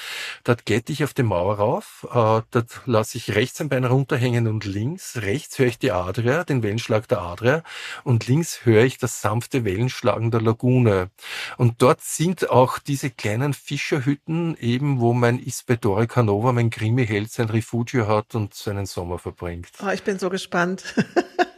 [0.45, 2.07] Dort glätte ich auf die Mauer rauf.
[2.09, 5.17] Äh, dort lasse ich rechts ein Bein runterhängen und links.
[5.17, 7.65] Rechts höre ich die Adria, den Wellenschlag der Adria.
[8.05, 11.11] Und links höre ich das sanfte Wellenschlagen der Lagune.
[11.57, 17.33] Und dort sind auch diese kleinen Fischerhütten eben, wo mein Isbedor Torre Canova, mein Krimi-Held,
[17.33, 19.71] sein Refugio hat und seinen Sommer verbringt.
[19.83, 20.95] Oh, ich bin so gespannt.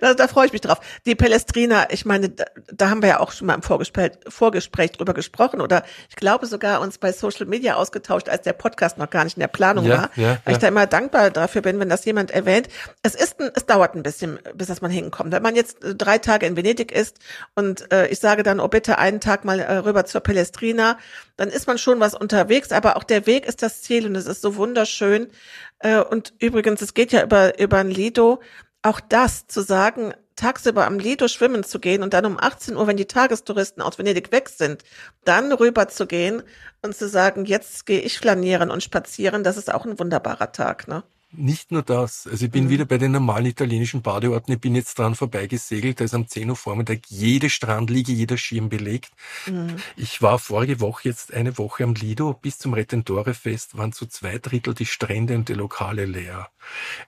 [0.00, 0.80] Da, da freue ich mich drauf.
[1.04, 4.92] Die Palestrina, ich meine, da, da haben wir ja auch schon mal im Vorgespräch, Vorgespräch
[4.92, 9.10] drüber gesprochen oder ich glaube sogar uns bei Social Media ausgetauscht, als der Podcast noch
[9.10, 10.10] gar nicht in der Planung ja, war.
[10.16, 10.52] Ja, weil ja.
[10.52, 12.68] ich da immer dankbar dafür bin, wenn das jemand erwähnt.
[13.02, 15.32] Es ist, ein, es dauert ein bisschen, bis das man hinkommt.
[15.32, 17.18] Wenn man jetzt äh, drei Tage in Venedig ist
[17.54, 20.98] und äh, ich sage dann, oh bitte einen Tag mal äh, rüber zur Palestrina,
[21.36, 24.26] dann ist man schon was unterwegs, aber auch der Weg ist das Ziel und es
[24.26, 25.28] ist so wunderschön.
[25.78, 28.40] Äh, und übrigens, es geht ja über, über ein Lido
[28.86, 32.86] auch das zu sagen, tagsüber am Lido schwimmen zu gehen und dann um 18 Uhr,
[32.86, 34.84] wenn die Tagestouristen aus Venedig weg sind,
[35.24, 36.42] dann rüber zu gehen
[36.82, 40.88] und zu sagen, jetzt gehe ich flanieren und spazieren, das ist auch ein wunderbarer Tag,
[40.88, 41.04] ne?
[41.32, 42.26] Nicht nur das.
[42.26, 42.70] Also ich bin mhm.
[42.70, 44.52] wieder bei den normalen italienischen Badeorten.
[44.52, 46.00] Ich bin jetzt dran vorbeigesegelt.
[46.00, 49.10] Da ist am 10 Uhr Vormittag jede Strandliege, jeder Schirm belegt.
[49.46, 49.76] Mhm.
[49.96, 52.32] Ich war vorige Woche jetzt eine Woche am Lido.
[52.32, 56.48] Bis zum Retentore-Fest waren zu zwei Drittel die Strände und die Lokale leer.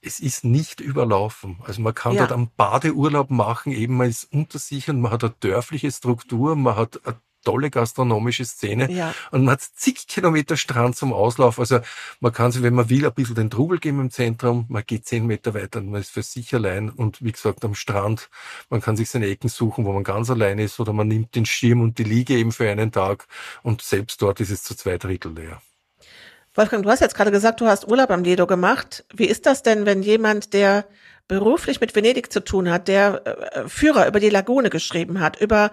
[0.03, 1.59] Es ist nicht überlaufen.
[1.65, 2.21] Also man kann ja.
[2.21, 3.73] dort am Badeurlaub machen.
[3.73, 6.57] Eben man ist unter sich und man hat eine dörfliche Struktur.
[6.57, 8.91] Man hat eine tolle gastronomische Szene.
[8.91, 9.15] Ja.
[9.31, 11.59] Und man hat zig Kilometer Strand zum Auslauf.
[11.59, 11.81] Also
[12.21, 14.67] man kann sich, wenn man will, ein bisschen den Trubel geben im Zentrum.
[14.69, 16.91] Man geht zehn Meter weiter und man ist für sich allein.
[16.91, 18.29] Und wie gesagt, am Strand,
[18.71, 20.81] man kann sich seine Ecken suchen, wo man ganz allein ist.
[20.81, 23.27] Oder man nimmt den Schirm und die Liege eben für einen Tag.
[23.63, 25.61] Und selbst dort ist es zu zwei Drittel leer.
[26.55, 29.05] Wolfgang, du hast jetzt gerade gesagt, du hast Urlaub am Lido gemacht.
[29.15, 30.87] Wie ist das denn, wenn jemand, der
[31.29, 35.71] beruflich mit Venedig zu tun hat, der äh, Führer über die Lagune geschrieben hat, über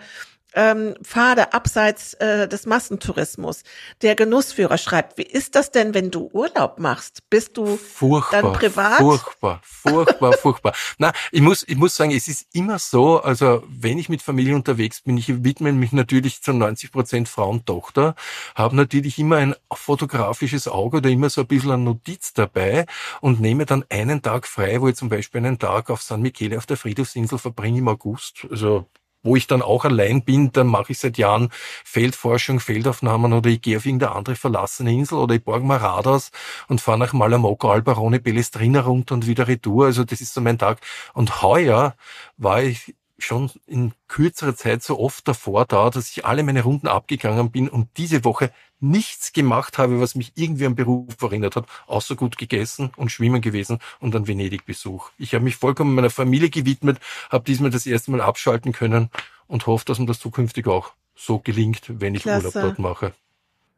[0.56, 3.64] ähm, Pfade abseits äh, des Massentourismus.
[4.02, 7.30] Der Genussführer schreibt, wie ist das denn, wenn du Urlaub machst?
[7.30, 8.98] Bist du furchtbar, dann privat?
[8.98, 10.74] Furchtbar, furchtbar, furchtbar.
[10.98, 14.56] Na, ich muss, ich muss sagen, es ist immer so, also wenn ich mit Familie
[14.56, 18.16] unterwegs bin, ich widme mich natürlich zu 90 Prozent Frau und Tochter,
[18.56, 22.86] habe natürlich immer ein fotografisches Auge oder immer so ein bisschen eine Notiz dabei
[23.20, 26.58] und nehme dann einen Tag frei, wo ich zum Beispiel einen Tag auf San Michele
[26.58, 28.48] auf der Friedhofsinsel verbringe im August.
[28.50, 28.88] Also
[29.26, 31.50] wo ich dann auch allein bin, dann mache ich seit Jahren
[31.84, 36.08] Feldforschung, Feldaufnahmen oder ich gehe auf irgendeine andere verlassene Insel oder ich borge mal Rad
[36.08, 36.32] aus
[36.68, 39.86] und fahre nach Malamocco, Albarone, Bellestrina runter und wieder retour.
[39.86, 40.80] Also das ist so mein Tag.
[41.14, 41.96] Und heuer
[42.38, 46.88] war ich schon in kürzerer Zeit so oft davor da, dass ich alle meine Runden
[46.88, 51.66] abgegangen bin und diese Woche nichts gemacht habe, was mich irgendwie an Beruf erinnert hat,
[51.88, 55.11] außer gut gegessen und schwimmen gewesen und einen Venedig-Besuch.
[55.18, 56.99] Ich habe mich vollkommen meiner Familie gewidmet,
[57.30, 59.09] habe diesmal das erste Mal abschalten können
[59.47, 62.47] und hoffe, dass mir das zukünftig auch so gelingt, wenn ich Klasse.
[62.47, 63.13] Urlaub dort mache.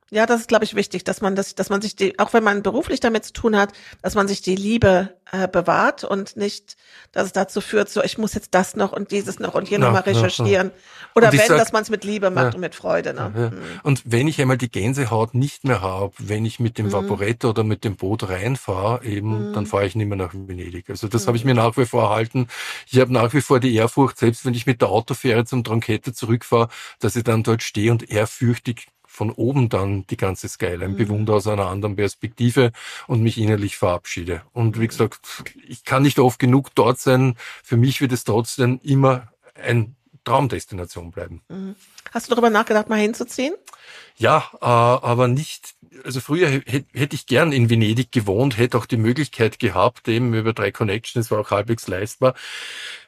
[0.09, 2.43] Ja, das ist, glaube ich, wichtig, dass man das, dass man sich die, auch wenn
[2.43, 6.77] man beruflich damit zu tun hat, dass man sich die Liebe äh, bewahrt und nicht,
[7.11, 9.79] dass es dazu führt, so ich muss jetzt das noch und dieses noch und hier
[9.79, 10.67] ja, nochmal recherchieren.
[10.67, 11.09] Ja, ja.
[11.15, 13.13] Oder wenn, sag, dass man es mit Liebe macht und mit Freude.
[13.13, 13.51] Ne?
[13.51, 13.79] Mhm.
[13.83, 16.93] Und wenn ich einmal die Gänsehaut nicht mehr habe, wenn ich mit dem mhm.
[16.93, 19.53] Vaporetto oder mit dem Boot reinfahre, eben, mhm.
[19.53, 20.89] dann fahre ich nicht mehr nach Venedig.
[20.89, 21.49] Also das habe ich mhm.
[21.49, 22.47] mir nach wie vor erhalten.
[22.89, 26.13] Ich habe nach wie vor die Ehrfurcht, selbst wenn ich mit der Autofähre zum Tronkette
[26.13, 28.87] zurückfahre, dass ich dann dort stehe und ehrfürchtig
[29.17, 30.95] von oben dann die ganze Skyline mhm.
[30.97, 32.71] bewundere aus einer anderen Perspektive
[33.07, 34.43] und mich innerlich verabschiede.
[34.53, 34.89] Und wie mhm.
[34.89, 37.33] gesagt, ich kann nicht oft genug dort sein.
[37.63, 39.96] Für mich wird es trotzdem immer ein
[40.27, 41.41] Traumdestination bleiben.
[41.47, 41.75] Mhm.
[42.13, 43.55] Hast du darüber nachgedacht, mal hinzuziehen?
[44.17, 48.97] Ja, äh, aber nicht, also früher hätte ich gern in Venedig gewohnt, hätte auch die
[48.97, 52.33] Möglichkeit gehabt, eben über drei Connections, war auch halbwegs leistbar.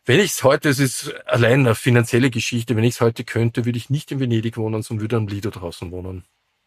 [0.05, 3.65] Wenn ich es heute, es ist allein eine finanzielle Geschichte, wenn ich es heute könnte,
[3.65, 6.24] würde ich nicht in Venedig wohnen, sondern würde am Lido draußen wohnen.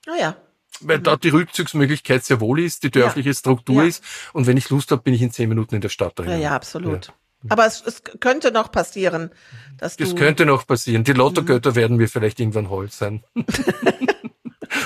[0.06, 0.36] Ah ja.
[0.80, 1.04] Weil mhm.
[1.04, 3.34] da die Rückzugsmöglichkeit sehr wohl ist, die dörfliche ja.
[3.34, 3.88] Struktur ja.
[3.88, 6.28] ist und wenn ich Lust habe, bin ich in zehn Minuten in der Stadt drin.
[6.28, 7.06] Ja, ja, absolut.
[7.06, 7.14] Ja.
[7.48, 9.30] Aber es, es könnte noch passieren,
[9.78, 10.04] dass du.
[10.04, 11.04] Es könnte noch passieren.
[11.04, 11.76] Die Lottogötter mhm.
[11.76, 13.22] werden mir vielleicht irgendwann Holz sein.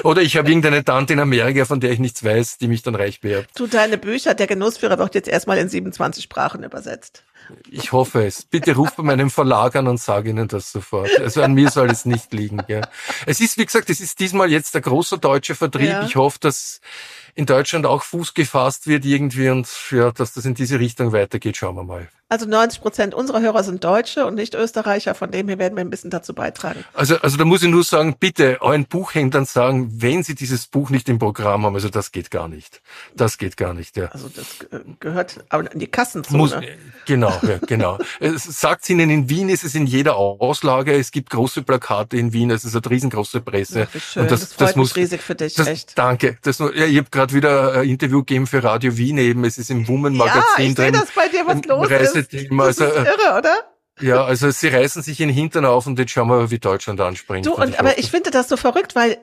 [0.02, 2.94] Oder ich habe irgendeine Tante in Amerika, von der ich nichts weiß, die mich dann
[2.94, 3.50] reich beerbt.
[3.56, 7.24] Du, deine Bücher, der Genussführer wird jetzt erstmal in 27 Sprachen übersetzt.
[7.70, 8.42] Ich hoffe es.
[8.44, 11.10] Bitte ruf bei meinem Verlag an und sag ihnen das sofort.
[11.20, 12.62] Also an mir soll es nicht liegen.
[12.68, 12.82] Ja.
[13.26, 15.88] Es ist, wie gesagt, es ist diesmal jetzt der große deutsche Vertrieb.
[15.88, 16.04] Ja.
[16.04, 16.80] Ich hoffe, dass
[17.36, 21.58] in Deutschland auch Fuß gefasst wird irgendwie und ja, dass das in diese Richtung weitergeht,
[21.58, 22.08] schauen wir mal.
[22.28, 25.84] Also 90 Prozent unserer Hörer sind Deutsche und nicht Österreicher, von dem her werden wir
[25.84, 26.84] ein bisschen dazu beitragen.
[26.92, 30.90] Also, also da muss ich nur sagen, bitte euren Buchhändlern sagen, wenn sie dieses Buch
[30.90, 32.82] nicht im Programm haben, also das geht gar nicht.
[33.14, 34.06] Das geht gar nicht, ja.
[34.06, 34.46] Also das
[34.98, 36.38] gehört aber in die Kassenzone.
[36.38, 36.56] Muss,
[37.04, 37.98] genau, ja, genau.
[38.36, 42.50] Sagt ihnen, in Wien ist es in jeder Auslage, es gibt große Plakate in Wien,
[42.50, 43.88] es ist eine riesengroße Presse.
[43.88, 44.22] Ach, schön.
[44.22, 45.98] Und das, das freut das muss, riesig für dich, das, echt.
[45.98, 46.38] Danke.
[46.42, 49.70] Das, ja, ich habe gerade wieder ein Interview gegeben für Radio Wien eben, es ist
[49.70, 50.92] im Woman-Magazin ja, ich drin.
[50.92, 52.32] dass bei dir was los ist.
[52.32, 53.54] Das also, ist irre, oder?
[54.00, 57.00] Ja, also sie reißen sich in den Hintern auf und jetzt schauen wir, wie Deutschland
[57.00, 57.46] anspringt.
[57.46, 59.18] Du, und, ich aber ich finde das so verrückt, weil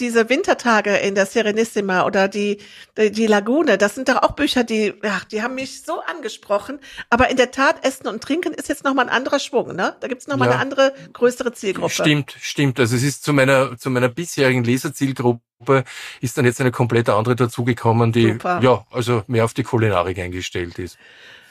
[0.00, 2.58] diese Wintertage in der Serenissima oder die,
[2.96, 6.80] die, die Lagune, das sind doch auch Bücher, die, ja, die haben mich so angesprochen.
[7.10, 9.96] Aber in der Tat, Essen und Trinken ist jetzt nochmal ein anderer Schwung, ne?
[10.00, 10.54] Da gibt's nochmal ja.
[10.54, 11.92] eine andere, größere Zielgruppe.
[11.92, 12.80] Stimmt, stimmt.
[12.80, 15.84] Also es ist zu meiner, zu meiner bisherigen Leserzielgruppe
[16.20, 18.60] ist dann jetzt eine komplett andere dazugekommen, die, Super.
[18.62, 20.98] ja, also mehr auf die Kulinarik eingestellt ist.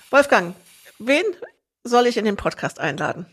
[0.10, 0.56] Wolfgang,
[1.00, 1.24] wen
[1.84, 3.26] soll ich in den Podcast einladen?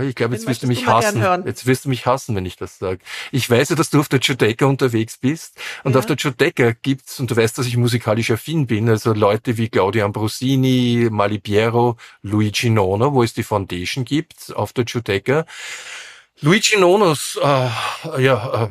[0.00, 1.22] Ich glaube, jetzt wirst du mich hassen.
[1.44, 3.00] Jetzt wirst du mich hassen, wenn ich das sage.
[3.32, 5.58] Ich weiß ja, dass du auf der Judeca unterwegs bist.
[5.84, 5.98] Und ja.
[5.98, 9.68] auf der Judeca gibt's, und du weißt, dass ich musikalisch affin bin, also Leute wie
[9.68, 15.44] Claudio Ambrosini, Malipiero, Luigi Nono, wo es die Foundation gibt, auf der Judeca.
[16.40, 18.68] Luigi Nonos, äh, ja, äh,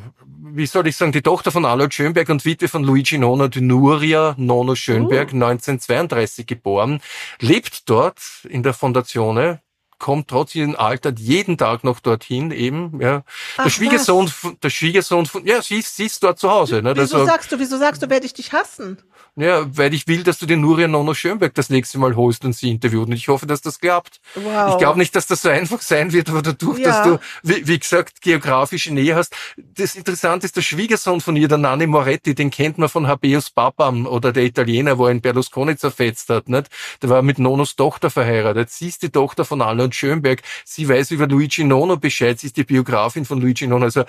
[0.55, 3.61] wie soll ich sagen, die Tochter von Arnold Schönberg und Witwe von Luigi Nono, die
[3.61, 5.35] Nuria Nono Schönberg, uh.
[5.35, 7.01] 1932 geboren,
[7.39, 9.61] lebt dort in der Fondazione
[10.03, 13.23] kommt trotz ihrem Alter jeden Tag noch dorthin eben, ja.
[13.55, 14.51] Ach, der Schwiegersohn, was?
[14.61, 16.81] der Schwiegersohn von, ja, sie ist, sie ist dort zu Hause.
[16.81, 16.91] Ne?
[16.93, 18.97] Wieso also, sagst du, wieso sagst du, werde ich dich hassen?
[19.35, 22.53] Ja, weil ich will, dass du den Nuria Nono Schönberg das nächste Mal holst und
[22.53, 23.07] sie interviewt.
[23.07, 24.19] Und ich hoffe, dass das klappt.
[24.35, 24.73] Wow.
[24.73, 26.89] Ich glaube nicht, dass das so einfach sein wird, aber dadurch, ja.
[26.89, 29.33] dass du, wie, wie, gesagt, geografische Nähe hast.
[29.57, 33.49] Das Interessante ist, der Schwiegersohn von ihr, der Nanni Moretti, den kennt man von Habeus
[33.49, 36.67] Papam oder der Italiener, wo er in Berlusconi zerfetzt hat, nicht?
[37.01, 38.69] Der war mit Nonos Tochter verheiratet.
[38.69, 40.41] Sie ist die Tochter von Arnold Schönberg.
[40.65, 42.39] Sie weiß über Luigi Nono Bescheid.
[42.39, 43.85] Sie ist die Biografin von Luigi Nono.
[43.85, 44.03] Also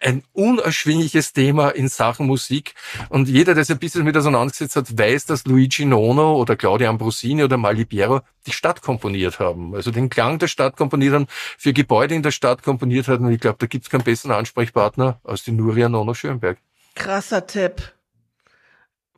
[0.00, 2.74] ein unerschwingliches Thema in Sachen Musik.
[3.08, 6.88] Und jeder, der sich ein bisschen mit auseinandergesetzt hat, weiß, dass Luigi Nono oder Claudia
[6.88, 9.74] Ambrosini oder Malipiero die Stadt komponiert haben.
[9.74, 11.26] Also den Klang der Stadt komponiert haben,
[11.56, 13.26] für Gebäude in der Stadt komponiert haben.
[13.26, 16.58] Und ich glaube, da gibt's keinen besseren Ansprechpartner als die Nuria Nono Schönberg.
[16.94, 17.92] Krasser Tipp.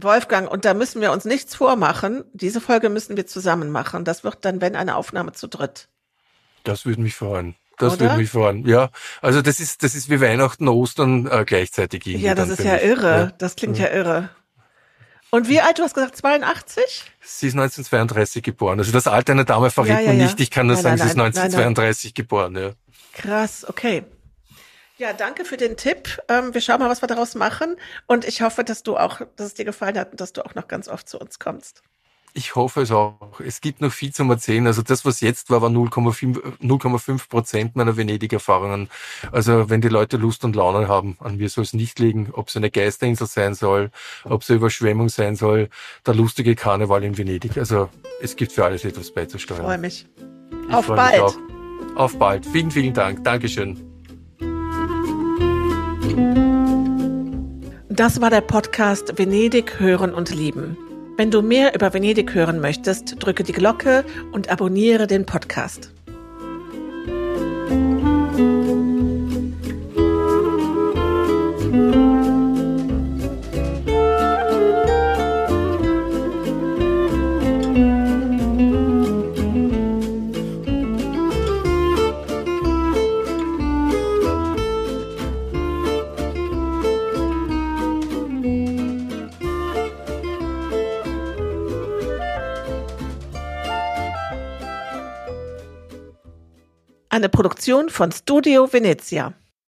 [0.02, 2.24] Wolfgang, und da müssen wir uns nichts vormachen.
[2.32, 4.04] Diese Folge müssen wir zusammen machen.
[4.04, 5.88] Das wird dann, wenn eine Aufnahme zu dritt.
[6.64, 7.54] Das würde mich freuen.
[7.78, 8.02] Das Oder?
[8.02, 8.66] würde mich freuen.
[8.66, 8.90] Ja,
[9.22, 12.04] also das ist das ist wie Weihnachten, Ostern äh, gleichzeitig.
[12.04, 13.08] Ja, das ist ja irre.
[13.08, 13.32] Ja.
[13.38, 13.86] Das klingt ja.
[13.86, 14.28] ja irre.
[15.30, 17.04] Und wie alt, du hast gesagt, 82?
[17.20, 18.80] Sie ist 1932 geboren.
[18.80, 20.40] Also das Alter einer Dame verrät ja, man nicht.
[20.40, 22.56] Ich kann nur sagen, nein, sie ist 1932 nein, geboren.
[22.56, 22.72] Ja.
[23.12, 24.04] Krass, okay.
[24.98, 26.20] Ja, danke für den Tipp.
[26.28, 27.76] Ähm, wir schauen mal, was wir daraus machen.
[28.06, 30.54] Und ich hoffe, dass du auch, dass es dir gefallen hat und dass du auch
[30.54, 31.82] noch ganz oft zu uns kommst.
[32.32, 33.40] Ich hoffe es auch.
[33.44, 34.66] Es gibt noch viel zum Erzählen.
[34.66, 38.88] Also das, was jetzt war, war 0,5 Prozent meiner Venedig-Erfahrungen.
[39.32, 42.48] Also wenn die Leute Lust und Laune haben, an mir soll es nicht liegen, ob
[42.48, 43.90] es eine Geisterinsel sein soll,
[44.24, 45.68] ob es eine Überschwemmung sein soll,
[46.06, 47.58] der lustige Karneval in Venedig.
[47.58, 47.88] Also
[48.22, 49.60] es gibt für alles etwas beizusteuern.
[49.60, 50.06] Ich freue mich.
[50.68, 51.22] Ich Auf freu bald.
[51.22, 52.46] Mich Auf bald.
[52.46, 53.24] Vielen, vielen Dank.
[53.24, 53.90] Dankeschön.
[57.88, 60.76] Das war der Podcast Venedig hören und lieben.
[61.20, 65.92] Wenn du mehr über Venedig hören möchtest, drücke die Glocke und abonniere den Podcast.
[97.12, 99.34] Eine Produktion von Studio Venezia.